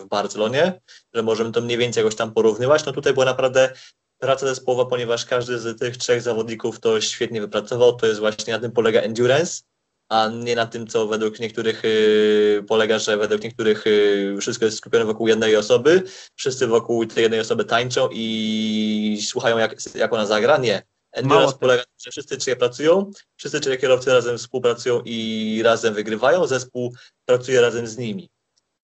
[0.00, 0.80] w Barcelonie,
[1.14, 2.86] że możemy to mniej więcej jakoś tam porównywać.
[2.86, 3.72] No tutaj była naprawdę
[4.18, 7.96] praca zespołowa, ponieważ każdy z tych trzech zawodników to świetnie wypracował.
[7.96, 9.62] To jest właśnie na tym polega endurance
[10.08, 14.78] a nie na tym, co według niektórych y, polega, że według niektórych y, wszystko jest
[14.78, 16.02] skupione wokół jednej osoby,
[16.36, 20.56] wszyscy wokół tej jednej osoby tańczą i słuchają, jak, jak ona zagra.
[20.56, 20.82] Nie.
[21.12, 25.94] Endurance polega na tym, że wszyscy trzej pracują, wszyscy trzej kierowcy razem współpracują i razem
[25.94, 26.94] wygrywają, zespół
[27.24, 28.30] pracuje razem z nimi.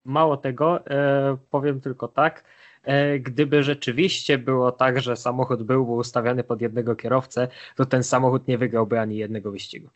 [0.04, 2.44] Mało tego, e, powiem tylko tak,
[2.82, 8.48] e, gdyby rzeczywiście było tak, że samochód byłby ustawiany pod jednego kierowcę, to ten samochód
[8.48, 9.88] nie wygrałby ani jednego wyścigu.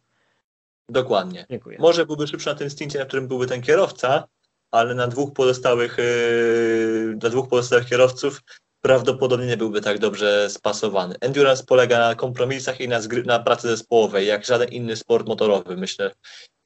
[0.88, 1.46] Dokładnie.
[1.50, 1.78] Dziękuję.
[1.80, 4.28] Może byłby szybszy na tym stincie, na którym byłby ten kierowca,
[4.70, 8.42] ale na dwóch pozostałych, yy, na dwóch pozostałych kierowców
[8.80, 11.14] prawdopodobnie nie byłby tak dobrze spasowany.
[11.20, 15.76] Endurance polega na kompromisach i na, na pracy zespołowej, jak żaden inny sport motorowy.
[15.76, 16.10] Myślę,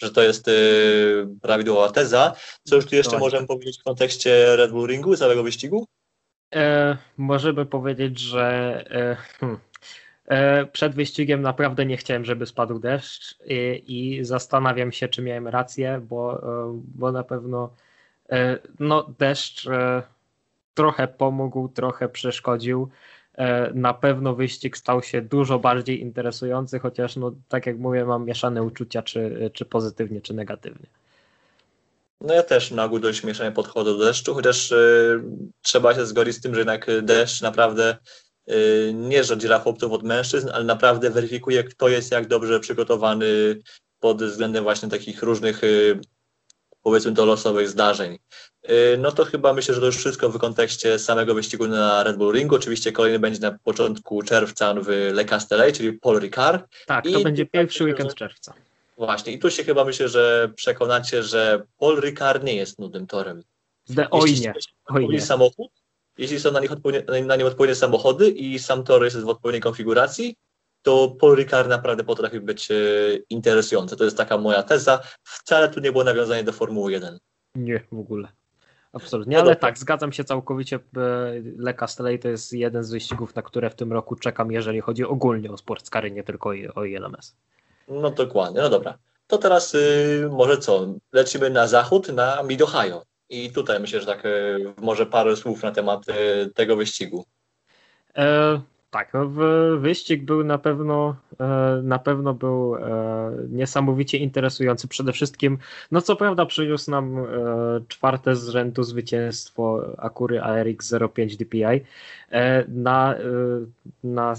[0.02, 2.34] że to jest yy, prawidłowa teza.
[2.64, 5.86] Co już tu jeszcze możemy powiedzieć w kontekście Red Bull Ringu, całego wyścigu?
[6.54, 8.44] E, możemy powiedzieć, że
[8.90, 9.71] e, hmm
[10.72, 16.00] przed wyścigiem naprawdę nie chciałem, żeby spadł deszcz i, i zastanawiam się, czy miałem rację,
[16.08, 17.70] bo, e, bo na pewno
[18.30, 19.68] e, no, deszcz
[20.74, 22.88] trochę pomógł, trochę przeszkodził.
[23.74, 28.62] Na pewno wyścig stał się dużo bardziej interesujący, chociaż no, tak jak mówię, mam mieszane
[28.62, 30.86] uczucia, czy, czy pozytywnie, czy negatywnie.
[32.20, 35.22] No ja też na ogół dość mieszanie podchodzę do deszczu, chociaż y,
[35.62, 37.96] trzeba się zgodzić z tym, że jednak deszcz naprawdę
[38.94, 43.58] nie, że oddziela chłopców od mężczyzn, ale naprawdę weryfikuje, kto jest jak dobrze przygotowany
[44.00, 46.00] pod względem właśnie takich różnych y,
[46.82, 48.18] powiedzmy do losowych zdarzeń.
[48.70, 52.16] Y, no to chyba myślę, że to już wszystko w kontekście samego wyścigu na Red
[52.16, 52.54] Bull Ringu.
[52.54, 56.66] Oczywiście kolejny będzie na początku czerwca w Le Castellet, czyli Paul Ricard.
[56.86, 58.54] Tak, to I będzie pierwszy weekend czerwca.
[58.96, 63.42] Właśnie, i tu się chyba myślę, że przekonacie, że Paul Ricard nie jest nudnym torem.
[63.88, 64.54] De, oj nie.
[64.86, 65.20] Oj nie.
[65.20, 65.70] samochód,
[66.18, 69.62] jeśli są na, nich odpowiednie, na nim odpowiednie samochody i sam tor jest w odpowiedniej
[69.62, 70.36] konfiguracji,
[70.82, 72.74] to Paul Ricard naprawdę potrafi być e,
[73.30, 73.96] interesujący.
[73.96, 75.00] To jest taka moja teza.
[75.22, 77.18] Wcale tu nie było nawiązanie do Formuły 1.
[77.54, 78.28] Nie, w ogóle.
[78.92, 80.76] Absolutnie, no ale tak, zgadzam się całkowicie.
[80.76, 80.80] E,
[81.58, 85.04] Le Castellet to jest jeden z wyścigów, na które w tym roku czekam, jeżeli chodzi
[85.04, 87.36] ogólnie o sportskary, nie tylko o ILMS.
[87.88, 88.98] No dokładnie, no dobra.
[89.26, 90.94] To teraz y, może co?
[91.12, 93.02] Lecimy na zachód, na Mid Ohio.
[93.32, 97.24] I tutaj myślę, że tak y, może parę słów na temat y, tego wyścigu.
[98.16, 98.60] E,
[98.92, 99.28] tak, no,
[99.78, 102.80] wyścig był na pewno, e, na pewno był e,
[103.48, 104.88] niesamowicie interesujący.
[104.88, 105.58] Przede wszystkim,
[105.90, 107.24] no co prawda przyniósł nam e,
[107.88, 111.80] czwarte z rzędu zwycięstwo Akury ARX 05 DPI
[112.68, 113.14] na,
[114.04, 114.34] na,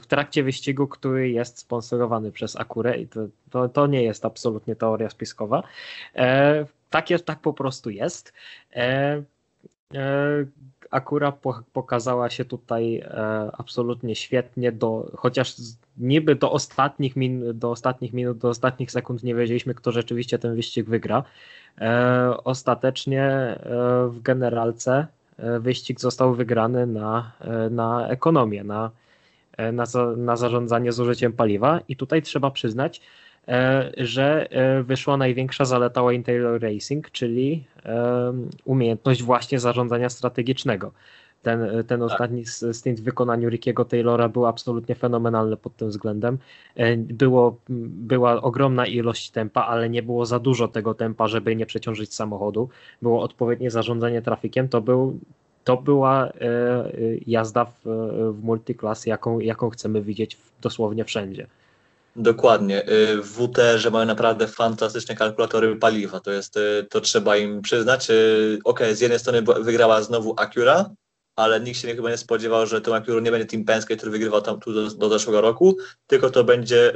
[0.00, 3.20] w trakcie wyścigu, który jest sponsorowany przez Akurę i to,
[3.50, 5.62] to, to nie jest absolutnie teoria spiskowa.
[6.92, 8.32] Tak, jest, tak po prostu jest.
[10.92, 11.32] Akura
[11.72, 15.56] pokazała się tutaj e, absolutnie świetnie, do, chociaż
[15.96, 20.56] niby do ostatnich, min, do ostatnich minut, do ostatnich sekund nie wiedzieliśmy, kto rzeczywiście ten
[20.56, 21.22] wyścig wygra.
[21.80, 23.58] E, ostatecznie e,
[24.08, 25.06] w generalce
[25.60, 27.32] wyścig został wygrany na,
[27.70, 28.90] na ekonomię, na,
[29.72, 29.84] na,
[30.16, 33.31] na zarządzanie zużyciem paliwa i tutaj trzeba przyznać, E,
[33.96, 37.64] że e, wyszła największa zaleta Wayne Taylor Racing, czyli
[38.64, 40.92] umiejętność właśnie zarządzania strategicznego.
[41.42, 42.02] Ten, ten tak.
[42.02, 46.38] ostatni stint w wykonaniu Rickiego Taylora był absolutnie fenomenalny pod tym względem.
[46.76, 51.66] E, było, była ogromna ilość tempa, ale nie było za dużo tego tempa, żeby nie
[51.66, 52.68] przeciążyć samochodu.
[53.02, 54.68] Było odpowiednie zarządzanie trafikiem.
[54.68, 55.18] To, był,
[55.64, 56.32] to była
[57.26, 57.80] jazda w,
[58.32, 61.46] w multiclass, jaką, jaką chcemy widzieć dosłownie wszędzie.
[62.16, 62.88] Dokładnie.
[62.88, 66.20] Y, w WTR mają naprawdę fantastyczne kalkulatory paliwa.
[66.20, 68.10] To jest, y, to trzeba im przyznać.
[68.10, 70.90] Y, ok, z jednej strony wygrała znowu Acura,
[71.36, 74.42] ale nikt się chyba nie spodziewał, że tą Acura nie będzie Team Penske, który wygrywał
[74.42, 76.92] tam tu do, do zeszłego roku, tylko to będzie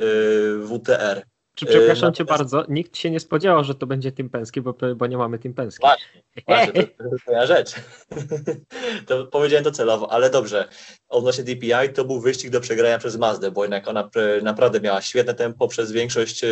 [0.67, 1.23] WTR.
[1.57, 5.07] Czy przepraszam cię bardzo, nikt się nie spodziewał, że to będzie Team Penske, bo, bo
[5.07, 5.81] nie mamy Team Penske.
[5.81, 7.75] Właśnie, właśnie to, to jest moja rzecz.
[9.07, 10.69] to powiedziałem to celowo, ale dobrze.
[11.09, 14.11] Odnośnie DPI to był wyścig do przegrania przez Mazdę, bo jednak ona
[14.43, 16.49] naprawdę miała świetne tempo przez większość e,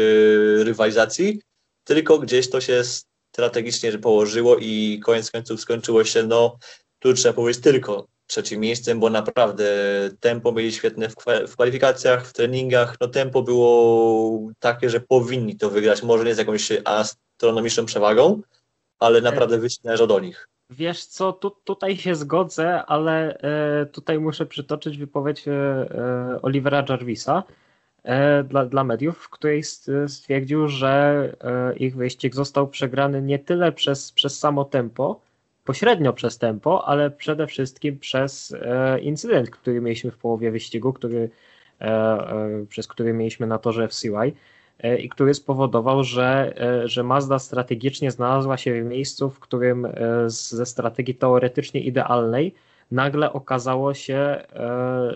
[0.65, 1.41] rywalizacji,
[1.85, 2.83] tylko gdzieś to się
[3.33, 6.59] strategicznie położyło i koniec końców skończyło się, no
[6.99, 9.65] tu trzeba powiedzieć tylko trzecim miejscem, bo naprawdę
[10.21, 11.09] tempo mieli świetne
[11.49, 12.97] w kwalifikacjach, w treningach.
[13.01, 16.03] No tempo było takie, że powinni to wygrać.
[16.03, 18.43] Może nie z jakąś astronomiczną przewagą,
[18.99, 20.49] ale naprawdę wyścig należał do nich.
[20.71, 26.85] Wiesz co, tu, tutaj się zgodzę, ale e, tutaj muszę przytoczyć wypowiedź e, e Olivera
[26.89, 27.43] Jarvisa
[28.03, 29.63] e, dla, dla mediów, w której
[30.07, 35.21] stwierdził, że e, ich wyścig został przegrany nie tyle przez, przez samo tempo,
[35.65, 41.31] pośrednio przez tempo, ale przede wszystkim przez e, incydent, który mieliśmy w połowie wyścigu, który,
[41.81, 44.33] e, e, przez który mieliśmy na torze FCY
[44.99, 46.55] i który spowodował, że,
[46.85, 49.89] że Mazda strategicznie znalazła się w miejscu, w którym
[50.27, 52.55] ze strategii teoretycznie idealnej
[52.91, 54.43] nagle okazało się,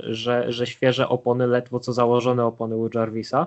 [0.03, 3.47] że, że świeże opony, ledwo co założone opony u Jarvisa,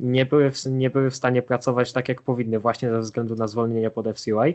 [0.00, 3.46] nie były, w, nie były w stanie pracować tak, jak powinny, właśnie ze względu na
[3.46, 4.54] zwolnienie pod FCY,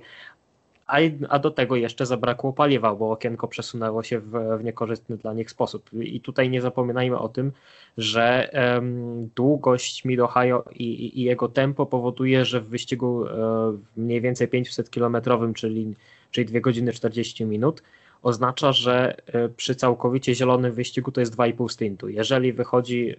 [0.92, 0.98] a,
[1.30, 5.52] a do tego jeszcze zabrakło paliwa, bo okienko przesunęło się w, w niekorzystny dla nich
[5.52, 5.90] sposób.
[5.94, 7.52] I tutaj nie zapominajmy o tym,
[7.98, 14.48] że um, długość Mid-Ohio i, i, jego tempo powoduje, że w wyścigu um, mniej więcej
[14.48, 15.96] 500-kilometrowym, czyli,
[16.32, 17.84] czyli 2 godziny 40 minut,
[18.24, 22.10] oznacza, że e, przy całkowicie zielonym wyścigu to jest 2,5 stintu.
[22.10, 23.16] Jeżeli wychodzi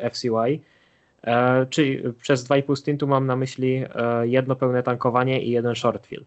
[0.00, 0.60] e, FCY,
[1.70, 3.84] czyli przez 2,5 stintu mam na myśli
[4.22, 6.24] jedno pełne tankowanie i jeden short fill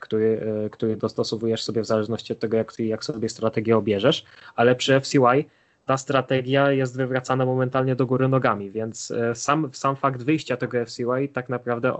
[0.00, 4.24] który, e, który dostosowujesz sobie w zależności od tego, jak, jak sobie strategię obierzesz,
[4.56, 5.44] ale przy FCY
[5.86, 10.86] ta strategia jest wywracana momentalnie do góry nogami, więc e, sam, sam fakt wyjścia tego
[10.86, 11.98] FCY tak naprawdę e,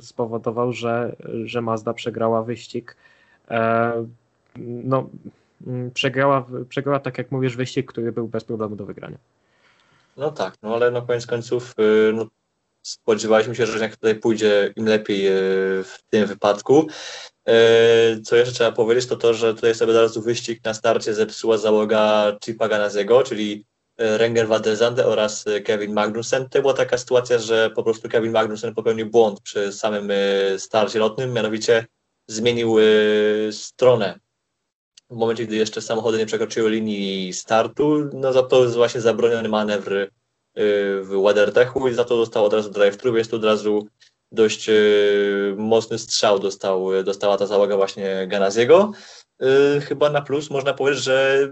[0.00, 2.96] spowodował, że, że Mazda przegrała wyścig.
[4.84, 5.08] No,
[5.94, 9.18] przegrała, przegrała, tak jak mówisz, wyścig, który był bez problemu do wygrania.
[10.16, 12.26] No tak, no ale no koniec końców y, no,
[12.86, 15.28] spodziewaliśmy się, że jak tutaj pójdzie im lepiej
[15.84, 16.86] w tym wypadku.
[17.48, 21.58] E, co jeszcze trzeba powiedzieć, to to, że tutaj sobie zaraz wyścig na starcie zepsuła
[21.58, 23.66] załoga Chipa Ganaziego, czyli
[23.98, 26.48] Renger van der Zande oraz Kevin Magnussen.
[26.48, 30.12] To była taka sytuacja, że po prostu Kevin Magnussen popełnił błąd przy samym
[30.58, 31.86] starcie lotnym, mianowicie
[32.28, 32.76] zmienił
[33.50, 34.18] stronę
[35.10, 39.48] w momencie, gdy jeszcze samochody nie przekroczyły linii startu, no za to jest właśnie zabroniony
[39.48, 40.10] manewr
[40.56, 43.86] w WeatherTechu i za to dostał od razu drive-thru, więc tu od razu
[44.32, 48.92] dość y, mocny strzał dostał, dostała ta załoga właśnie Ganaziego.
[49.42, 51.48] Y, chyba na plus można powiedzieć, że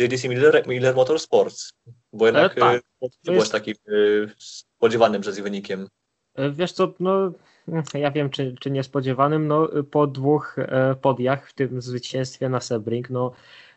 [0.00, 1.72] JDC Miller, Miller Motorsports,
[2.12, 2.82] bo jednak e, tak.
[3.00, 3.74] nie było takim
[4.38, 5.88] spodziewanym przez ich wynikiem.
[6.50, 7.32] Wiesz co, no
[7.94, 13.10] ja wiem, czy, czy niespodziewanym, no po dwóch e, podjach, w tym zwycięstwie na Sebring,
[13.10, 13.32] no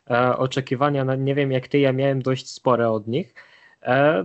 [0.09, 3.33] e, oczekiwania, na, nie wiem jak ty, ja miałem dość spore od nich,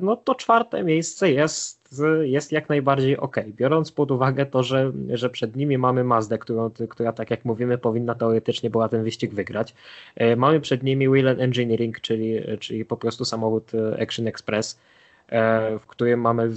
[0.00, 3.36] no to czwarte miejsce jest, jest jak najbardziej ok.
[3.46, 7.78] Biorąc pod uwagę to, że, że przed nimi mamy Mazdę, którą, która tak jak mówimy
[7.78, 9.74] powinna teoretycznie była ten wyścig wygrać.
[10.36, 14.78] Mamy przed nimi Wheel Engineering, czyli, czyli po prostu samochód Action Express,
[15.30, 16.50] E, w którym mamy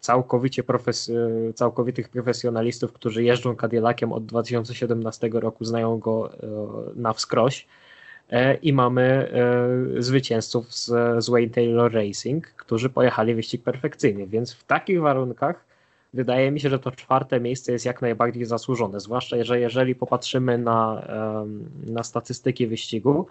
[0.00, 1.12] całkowicie profes
[1.54, 6.46] całkowitych profesjonalistów, którzy jeżdżą Cadillaciem od 2017 roku, znają go e,
[6.94, 7.66] na wskroś.
[8.30, 9.30] E, I mamy
[9.98, 10.84] zwycięzców z,
[11.24, 15.64] z Wayne Taylor Racing, którzy pojechali wyścig perfekcyjnie, więc w takich warunkach
[16.14, 19.00] wydaje mi się, że to czwarte miejsce jest jak najbardziej zasłużone.
[19.00, 21.06] Zwłaszcza, że jeżeli popatrzymy na,
[21.86, 23.26] na statystyki wyścigu,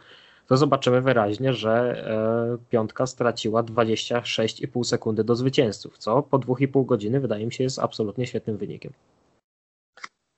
[0.48, 7.20] to zobaczymy wyraźnie, że e, piątka straciła 26,5 sekundy do zwycięzców, co po 2,5 godziny
[7.20, 8.94] wydaje mi się jest absolutnie świetnym wynikiem.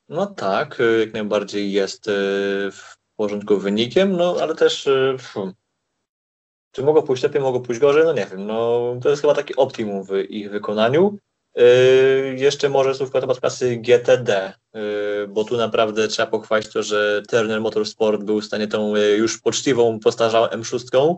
[0.09, 2.11] No tak, e, jak najbardziej jest e,
[3.17, 4.89] w porządku wynikiem, no ale też
[5.33, 5.53] hmm,
[6.71, 9.55] czy mogło pójść lepiej, mogło pójść gorzej, no nie wiem, no to jest chyba taki
[9.55, 11.17] optimum w ich wykonaniu.
[11.55, 14.81] Yy, jeszcze może słówko na temat klasy GTD, yy,
[15.27, 19.41] bo tu naprawdę trzeba pochwalić to, że Turner Motorsport był w stanie tą yy, już
[19.41, 21.15] poczciwą postarzałą M6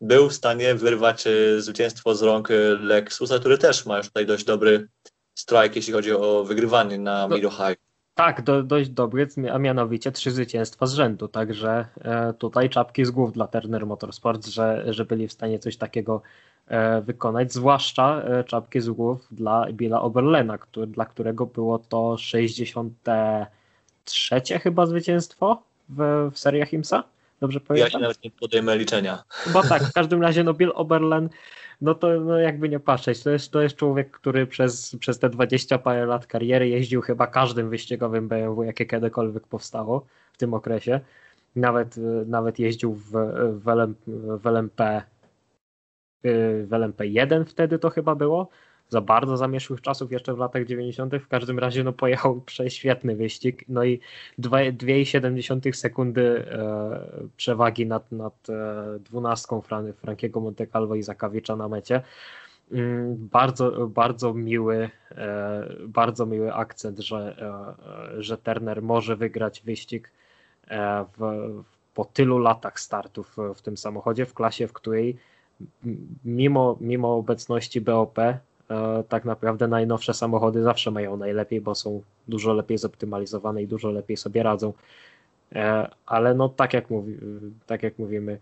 [0.00, 1.24] był w stanie wyrwać
[1.58, 2.48] zwycięstwo z rąk
[2.80, 4.88] Lexusa, który też ma już tutaj dość dobry
[5.34, 7.93] strike, jeśli chodzi o wygrywanie na no, Miro High.
[8.14, 13.10] Tak, do, dość dobry, a mianowicie trzy zwycięstwa z rzędu, także e, tutaj czapki z
[13.10, 16.22] głów dla Turner Motorsport, że, że byli w stanie coś takiego
[16.68, 22.16] E, wykonać, zwłaszcza e, czapki z głów dla Billa Oberlena, który, dla którego było to
[22.16, 27.04] 63 chyba zwycięstwo w, w seriach IMSA.
[27.44, 27.86] Dobrze pamiętam?
[27.86, 29.24] Ja się nawet nie podejmę liczenia.
[29.52, 31.28] Bo tak, w każdym razie no Bill Oberlen,
[31.80, 35.30] no to no jakby nie patrzeć, to jest, to jest człowiek, który przez, przez te
[35.30, 41.00] 20 parę lat kariery jeździł chyba każdym wyścigowym BMW, jakie kiedykolwiek powstało w tym okresie.
[41.56, 43.10] Nawet, nawet jeździł w,
[43.64, 43.94] w, LM,
[44.38, 45.02] w LMP
[46.24, 48.48] w LMP1 wtedy to chyba było,
[48.94, 51.14] za bardzo zamieszłych czasów, jeszcze w latach 90.
[51.16, 53.64] W każdym razie no, pojechał prześwietny wyścig.
[53.68, 54.00] No i
[54.38, 57.00] 2,7 sekundy e,
[57.36, 62.02] przewagi nad, nad e, dwunastką Fran Frankiego Monte Calvo i Zakawicza na mecie.
[62.72, 67.36] Mm, bardzo, bardzo miły, e, bardzo miły akcent, że,
[68.18, 70.10] e, że Turner może wygrać wyścig
[70.68, 71.62] e, w,
[71.94, 75.16] po tylu latach startów w tym samochodzie, w klasie, w której
[76.24, 78.18] mimo, mimo obecności BOP,
[79.08, 84.16] tak naprawdę najnowsze samochody zawsze mają najlepiej, bo są dużo lepiej zoptymalizowane i dużo lepiej
[84.16, 84.72] sobie radzą.
[85.52, 87.18] E, ale no tak jak, mówi,
[87.66, 88.38] tak jak mówimy,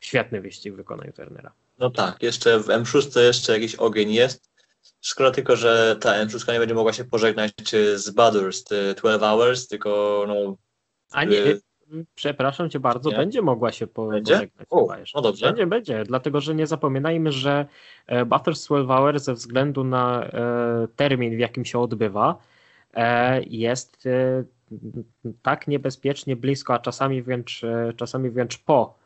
[0.00, 1.52] świetny wyścig wykonał Turnera.
[1.78, 4.50] No tak, jeszcze w M6 jeszcze jakiś ogień jest.
[5.00, 7.52] Szkoda tylko, że ta M6 nie będzie mogła się pożegnać
[7.94, 10.56] z Bathurst 12 Hours, tylko no...
[11.10, 11.56] A nie,
[12.14, 13.16] przepraszam cię bardzo, nie?
[13.16, 14.48] będzie mogła się pożegnać.
[15.14, 15.46] no dobrze.
[15.46, 17.66] Będzie, będzie, dlatego że nie zapominajmy, że
[18.06, 22.38] e, Batters 12 Hour ze względu na e, termin, w jakim się odbywa,
[22.94, 24.08] e, jest
[25.42, 27.62] tak niebezpiecznie blisko, a czasami wręcz,
[27.96, 29.00] czasami wręcz po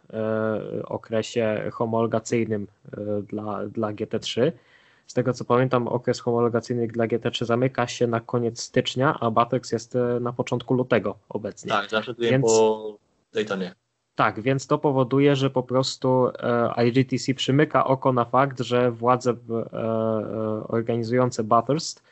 [0.84, 2.66] okresie homologacyjnym
[3.28, 4.52] dla, dla GT3,
[5.06, 9.72] z tego co pamiętam, okres homologacyjny dla GT3 zamyka się na koniec stycznia, a Batex
[9.72, 11.68] jest e, na początku lutego obecnie.
[11.68, 12.98] Tak, zawsze więc, po
[13.32, 13.74] Daytonie.
[14.14, 19.30] Tak, więc to powoduje, że po prostu e, IGTC przymyka oko na fakt, że władze
[19.30, 19.36] e,
[20.68, 22.02] organizujące Bathurst,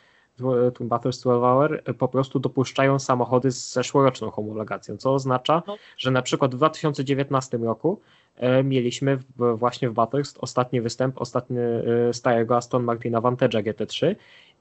[0.80, 5.76] Bathurst 12 Hour, po prostu dopuszczają samochody z zeszłoroczną homologacją, co oznacza, no.
[5.99, 8.01] że na przykład w 2019 roku
[8.37, 14.14] E, mieliśmy właśnie w Bathurst ostatni występ, ostatni e, starego Aston Martina Vantage'a GT3,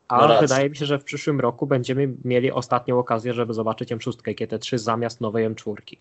[0.07, 3.91] a no wydaje mi się, że w przyszłym roku będziemy mieli ostatnią okazję, żeby zobaczyć
[3.91, 5.97] M6 GT3 zamiast nowej M4.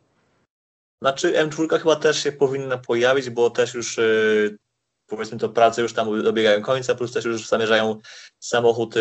[1.02, 4.02] Znaczy M4 chyba też się powinna pojawić, bo też już e,
[5.10, 8.00] powiedzmy to prace już tam dobiegają końca, plus też już zamierzają
[8.38, 8.94] samochód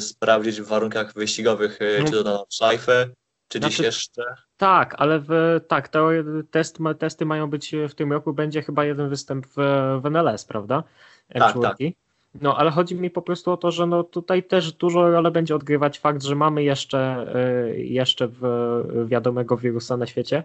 [0.00, 2.04] sprawdzić w warunkach wyścigowych, no.
[2.04, 3.06] czy to na szlajfę,
[3.48, 4.22] Czy znaczy, dziś jeszcze?
[4.56, 6.08] Tak, ale w, tak, to
[6.50, 9.54] test, testy mają być w tym roku, będzie chyba jeden występ w,
[10.02, 10.82] w NLS, prawda?
[11.34, 11.76] Tak, tak.
[12.40, 15.54] No, ale chodzi mi po prostu o to, że no tutaj też dużo rolę będzie
[15.54, 17.26] odgrywać fakt, że mamy jeszcze,
[17.74, 18.28] y, jeszcze
[19.04, 20.42] wiadomego wirusa na świecie,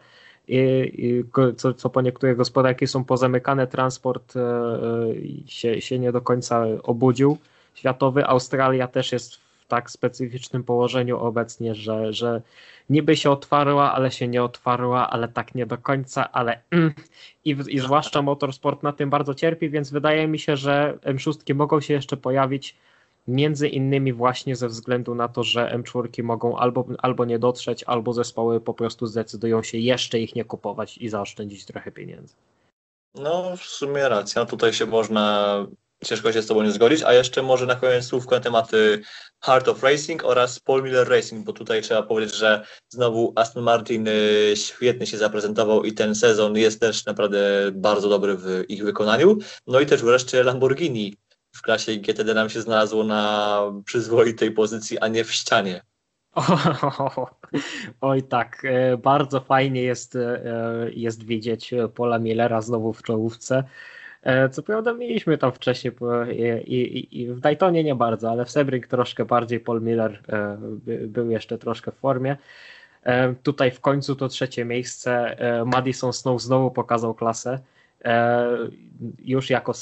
[0.49, 1.23] i, i
[1.57, 6.65] co, co po niektóre gospodarki są pozamykane, transport y, y, się, się nie do końca
[6.83, 7.37] obudził
[7.75, 8.25] światowy.
[8.25, 12.41] Australia też jest w tak specyficznym położeniu obecnie, że, że
[12.89, 16.93] niby się otwarła, ale się nie otwarła, ale tak nie do końca, ale mm,
[17.45, 21.81] i, i zwłaszcza motorsport na tym bardzo cierpi, więc wydaje mi się, że M6 mogą
[21.81, 22.75] się jeszcze pojawić
[23.29, 28.13] między innymi właśnie ze względu na to, że M4 mogą albo, albo nie dotrzeć, albo
[28.13, 32.35] zespoły po prostu zdecydują się jeszcze ich nie kupować i zaoszczędzić trochę pieniędzy.
[33.15, 34.45] No, w sumie racja.
[34.45, 35.65] Tutaj się można
[36.05, 37.03] ciężko się z Tobą nie zgodzić.
[37.03, 39.01] A jeszcze może na koniec słówko na tematy
[39.41, 44.07] Heart of Racing oraz Paul Miller Racing, bo tutaj trzeba powiedzieć, że znowu Aston Martin
[44.07, 49.37] y, świetnie się zaprezentował i ten sezon jest też naprawdę bardzo dobry w ich wykonaniu.
[49.67, 51.17] No i też wreszcie Lamborghini
[51.59, 55.81] w klasie GTD nam się znalazło na przyzwoitej pozycji, a nie w ścianie.
[58.01, 60.41] oj tak, e, bardzo fajnie jest, e,
[60.93, 63.63] jest widzieć Pola Millera znowu w czołówce.
[64.23, 65.93] E, co prawda mieliśmy tam wcześniej
[66.65, 70.23] i, i, i w Daytonie nie bardzo, ale w Sebring troszkę bardziej Paul Miller
[71.07, 72.37] był jeszcze troszkę w formie.
[73.43, 75.37] Tutaj w końcu to trzecie miejsce.
[75.65, 77.59] Madison Snow znowu pokazał klasę.
[79.19, 79.73] Już jako,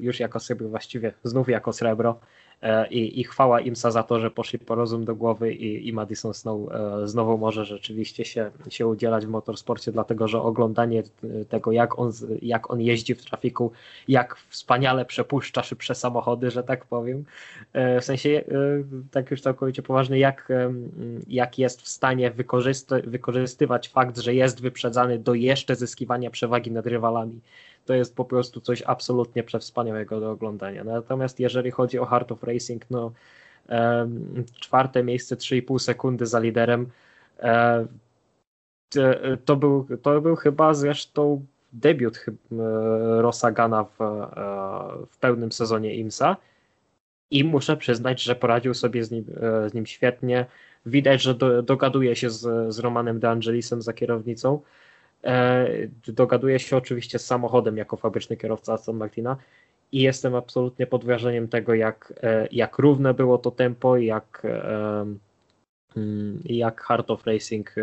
[0.00, 2.20] już jako srebro właściwie, znów jako srebro.
[2.62, 5.92] E, i, i chwała IMSA za to, że poszli po rozum do głowy i, i
[5.92, 11.02] Madison Snow e, znowu może rzeczywiście się, się udzielać w motorsporcie, dlatego że oglądanie
[11.48, 13.72] tego, jak on, jak on jeździ w trafiku,
[14.08, 17.24] jak wspaniale przepuszcza szybsze samochody, że tak powiem,
[17.72, 18.44] e, w sensie
[19.10, 20.48] tak już całkowicie poważny, jak,
[21.28, 26.86] jak jest w stanie wykorzysty, wykorzystywać fakt, że jest wyprzedzany do jeszcze zyskiwania przewagi nad
[26.86, 27.40] rywalami
[27.88, 30.84] to jest po prostu coś absolutnie przewspaniałego do oglądania.
[30.84, 33.12] Natomiast jeżeli chodzi o Heart of Racing, no
[34.60, 36.86] czwarte miejsce 3,5 sekundy za liderem.
[37.38, 37.86] E,
[39.44, 42.26] to był, to był chyba zresztą debiut
[43.18, 44.06] Rosagana w, e,
[45.10, 46.36] w pełnym sezonie IMSA
[47.30, 50.46] i muszę przyznać, że poradził sobie z nim, e, z nim świetnie.
[50.86, 54.60] Widać, że do, dogaduje się z, z Romanem De Angelisem za kierownicą.
[55.24, 55.68] E,
[56.08, 59.36] dogaduję się oczywiście z samochodem jako fabryczny kierowca Aston Martina
[59.92, 65.06] i jestem absolutnie pod wrażeniem tego, jak, e, jak równe było to tempo, jak, e,
[65.96, 67.74] mm, jak Heart of Racing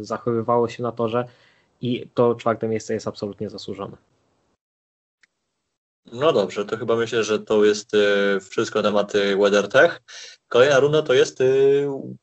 [0.00, 1.28] zachowywało się na torze
[1.80, 3.96] i to czwarte miejsce jest absolutnie zasłużone.
[6.12, 7.92] No dobrze, to chyba myślę, że to jest
[8.50, 10.02] wszystko na tematy WeatherTech.
[10.48, 11.42] Kolejna runda to jest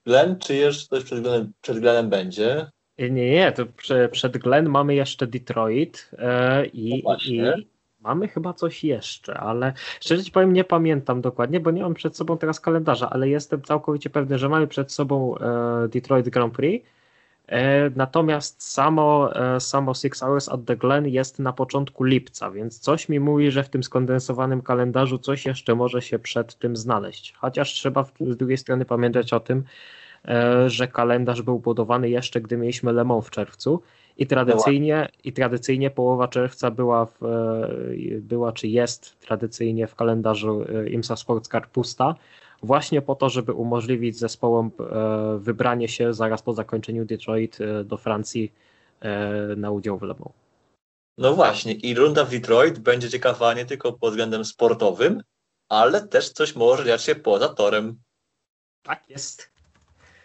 [0.06, 2.72] Glen, czy jeszcze coś przed Glenem, przed Glenem będzie?
[2.98, 3.64] Nie, nie, to
[4.12, 7.68] przed Glen mamy jeszcze Detroit e, i, no i
[8.00, 12.18] mamy chyba coś jeszcze, ale szczerze ci powiem, nie pamiętam dokładnie, bo nie mam przed
[12.18, 16.88] sobą teraz kalendarza, ale jestem całkowicie pewny, że mamy przed sobą e, Detroit Grand Prix.
[17.48, 23.10] E, natomiast samo, samo Six Hours at the Glen jest na początku lipca, więc coś
[23.10, 27.34] mi mówi, że w tym skondensowanym kalendarzu coś jeszcze może się przed tym znaleźć.
[27.38, 29.64] Chociaż trzeba z drugiej strony pamiętać o tym, E,
[30.68, 33.82] że kalendarz był budowany jeszcze, gdy mieliśmy Le Mans w czerwcu
[34.18, 37.70] i tradycyjnie, i tradycyjnie połowa czerwca była, w, e,
[38.22, 42.16] była czy jest tradycyjnie w kalendarzu e, IMSA Sports Car pusta,
[42.64, 44.72] właśnie po to, żeby umożliwić zespołom
[45.38, 48.54] wybranie się zaraz po zakończeniu Detroit do Francji
[49.58, 50.34] na udział w Le Mans.
[51.18, 55.24] No właśnie, i runda w Detroit będzie ciekawa nie tylko pod względem sportowym,
[55.70, 58.00] ale też coś może dziać się poza torem.
[58.84, 59.53] Tak jest.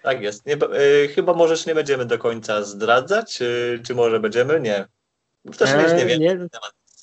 [0.08, 0.46] Tak jest.
[0.46, 4.60] Nie, y, chyba możesz nie będziemy do końca zdradzać, y, czy może będziemy?
[4.60, 4.86] Nie.
[5.58, 6.20] Też eee, nie wiem.
[6.20, 6.48] Nie,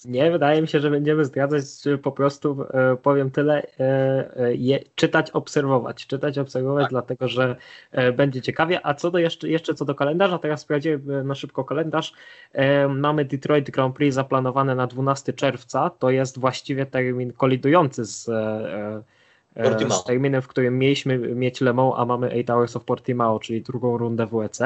[0.06, 4.56] nie, wydaje mi się, że będziemy zdradzać, czy po prostu e, powiem tyle, e, e,
[4.56, 6.06] je, czytać, obserwować.
[6.08, 6.92] Czytać, obserwować, tak.
[6.92, 7.56] dlatego że
[7.92, 8.86] e, będzie ciekawie.
[8.86, 12.14] A co do jeszcze, jeszcze co do kalendarza, teraz sprawdziłem e, na szybko kalendarz.
[12.54, 15.90] E, mamy Detroit Grand Prix zaplanowane na 12 czerwca.
[15.90, 18.30] To jest właściwie termin kolidujący z
[19.64, 19.98] Portimao.
[19.98, 23.62] z terminem, w którym mieliśmy mieć Le Mans, a mamy 8 Hours of Portimao, czyli
[23.62, 24.60] drugą rundę WEC.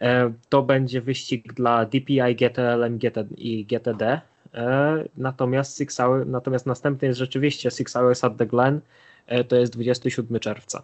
[0.00, 2.98] E, to będzie wyścig dla DPI, GTLM
[3.36, 4.20] i GTD.
[4.54, 8.80] E, natomiast, Six Hour, natomiast następny jest rzeczywiście Six Hours at the Glen,
[9.26, 10.82] e, to jest 27 czerwca.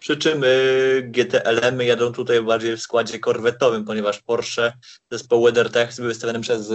[0.00, 0.42] Przy czym
[1.02, 4.72] GTLM jadą tutaj bardziej w składzie korwetowym, ponieważ Porsche,
[5.10, 6.72] zespoł WeatherTech był wystawiony przez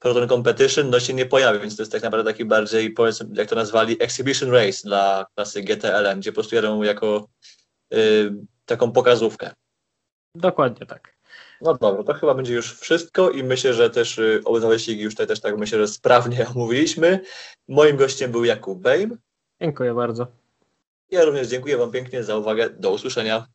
[0.00, 3.48] Proton Competition no się nie pojawi, więc to jest tak naprawdę taki bardziej, powiedzmy, jak
[3.48, 7.28] to nazwali, exhibition race dla klasy GTLM, gdzie po prostu jadą jako
[7.94, 8.32] y,
[8.66, 9.50] taką pokazówkę.
[10.34, 11.16] Dokładnie tak.
[11.60, 15.14] No dobra, to chyba będzie już wszystko i myślę, że też y, oba wyścigi już
[15.14, 17.20] tutaj też tak myślę, że sprawnie omówiliśmy.
[17.68, 19.18] Moim gościem był Jakub Bejm.
[19.60, 20.26] Dziękuję bardzo.
[21.10, 22.70] Ja również dziękuję Wam pięknie za uwagę.
[22.70, 23.46] Do usłyszenia.